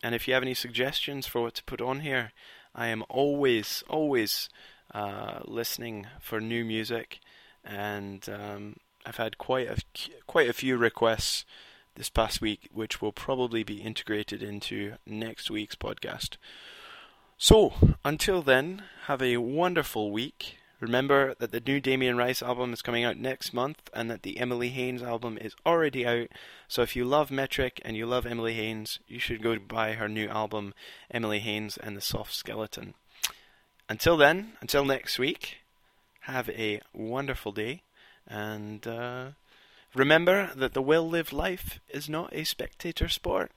and 0.03 0.13
if 0.13 0.27
you 0.27 0.33
have 0.33 0.43
any 0.43 0.53
suggestions 0.53 1.25
for 1.25 1.41
what 1.41 1.53
to 1.55 1.63
put 1.63 1.79
on 1.79 2.01
here, 2.01 2.31
I 2.73 2.87
am 2.87 3.03
always, 3.09 3.83
always 3.89 4.49
uh, 4.93 5.39
listening 5.45 6.07
for 6.19 6.39
new 6.39 6.63
music, 6.63 7.19
and 7.63 8.27
um, 8.29 8.77
I've 9.05 9.17
had 9.17 9.37
quite 9.37 9.67
a 9.67 9.77
quite 10.27 10.49
a 10.49 10.53
few 10.53 10.77
requests 10.77 11.45
this 11.95 12.09
past 12.09 12.41
week, 12.41 12.69
which 12.71 13.01
will 13.01 13.11
probably 13.11 13.63
be 13.63 13.81
integrated 13.81 14.41
into 14.41 14.93
next 15.05 15.51
week's 15.51 15.75
podcast. 15.75 16.37
So 17.37 17.73
until 18.05 18.41
then, 18.41 18.83
have 19.07 19.21
a 19.21 19.37
wonderful 19.37 20.11
week. 20.11 20.57
Remember 20.81 21.35
that 21.37 21.51
the 21.51 21.59
new 21.59 21.79
Damien 21.79 22.17
Rice 22.17 22.41
album 22.41 22.73
is 22.73 22.81
coming 22.81 23.03
out 23.03 23.15
next 23.15 23.53
month 23.53 23.91
and 23.93 24.09
that 24.09 24.23
the 24.23 24.39
Emily 24.39 24.69
Haines 24.69 25.03
album 25.03 25.37
is 25.39 25.55
already 25.63 26.07
out. 26.07 26.29
So 26.67 26.81
if 26.81 26.95
you 26.95 27.05
love 27.05 27.29
Metric 27.29 27.79
and 27.85 27.95
you 27.95 28.07
love 28.07 28.25
Emily 28.25 28.55
Haines, 28.55 28.99
you 29.07 29.19
should 29.19 29.43
go 29.43 29.59
buy 29.59 29.93
her 29.93 30.09
new 30.09 30.27
album, 30.27 30.73
Emily 31.11 31.37
Haines 31.37 31.77
and 31.77 31.95
the 31.95 32.01
Soft 32.01 32.33
Skeleton. 32.33 32.95
Until 33.87 34.17
then, 34.17 34.53
until 34.59 34.83
next 34.83 35.19
week, 35.19 35.57
have 36.21 36.49
a 36.49 36.81
wonderful 36.93 37.51
day 37.51 37.83
and 38.27 38.87
uh, 38.87 39.25
remember 39.93 40.49
that 40.55 40.73
the 40.73 40.81
well 40.81 41.07
lived 41.07 41.31
life 41.31 41.79
is 41.89 42.09
not 42.09 42.33
a 42.33 42.43
spectator 42.43 43.07
sport. 43.07 43.51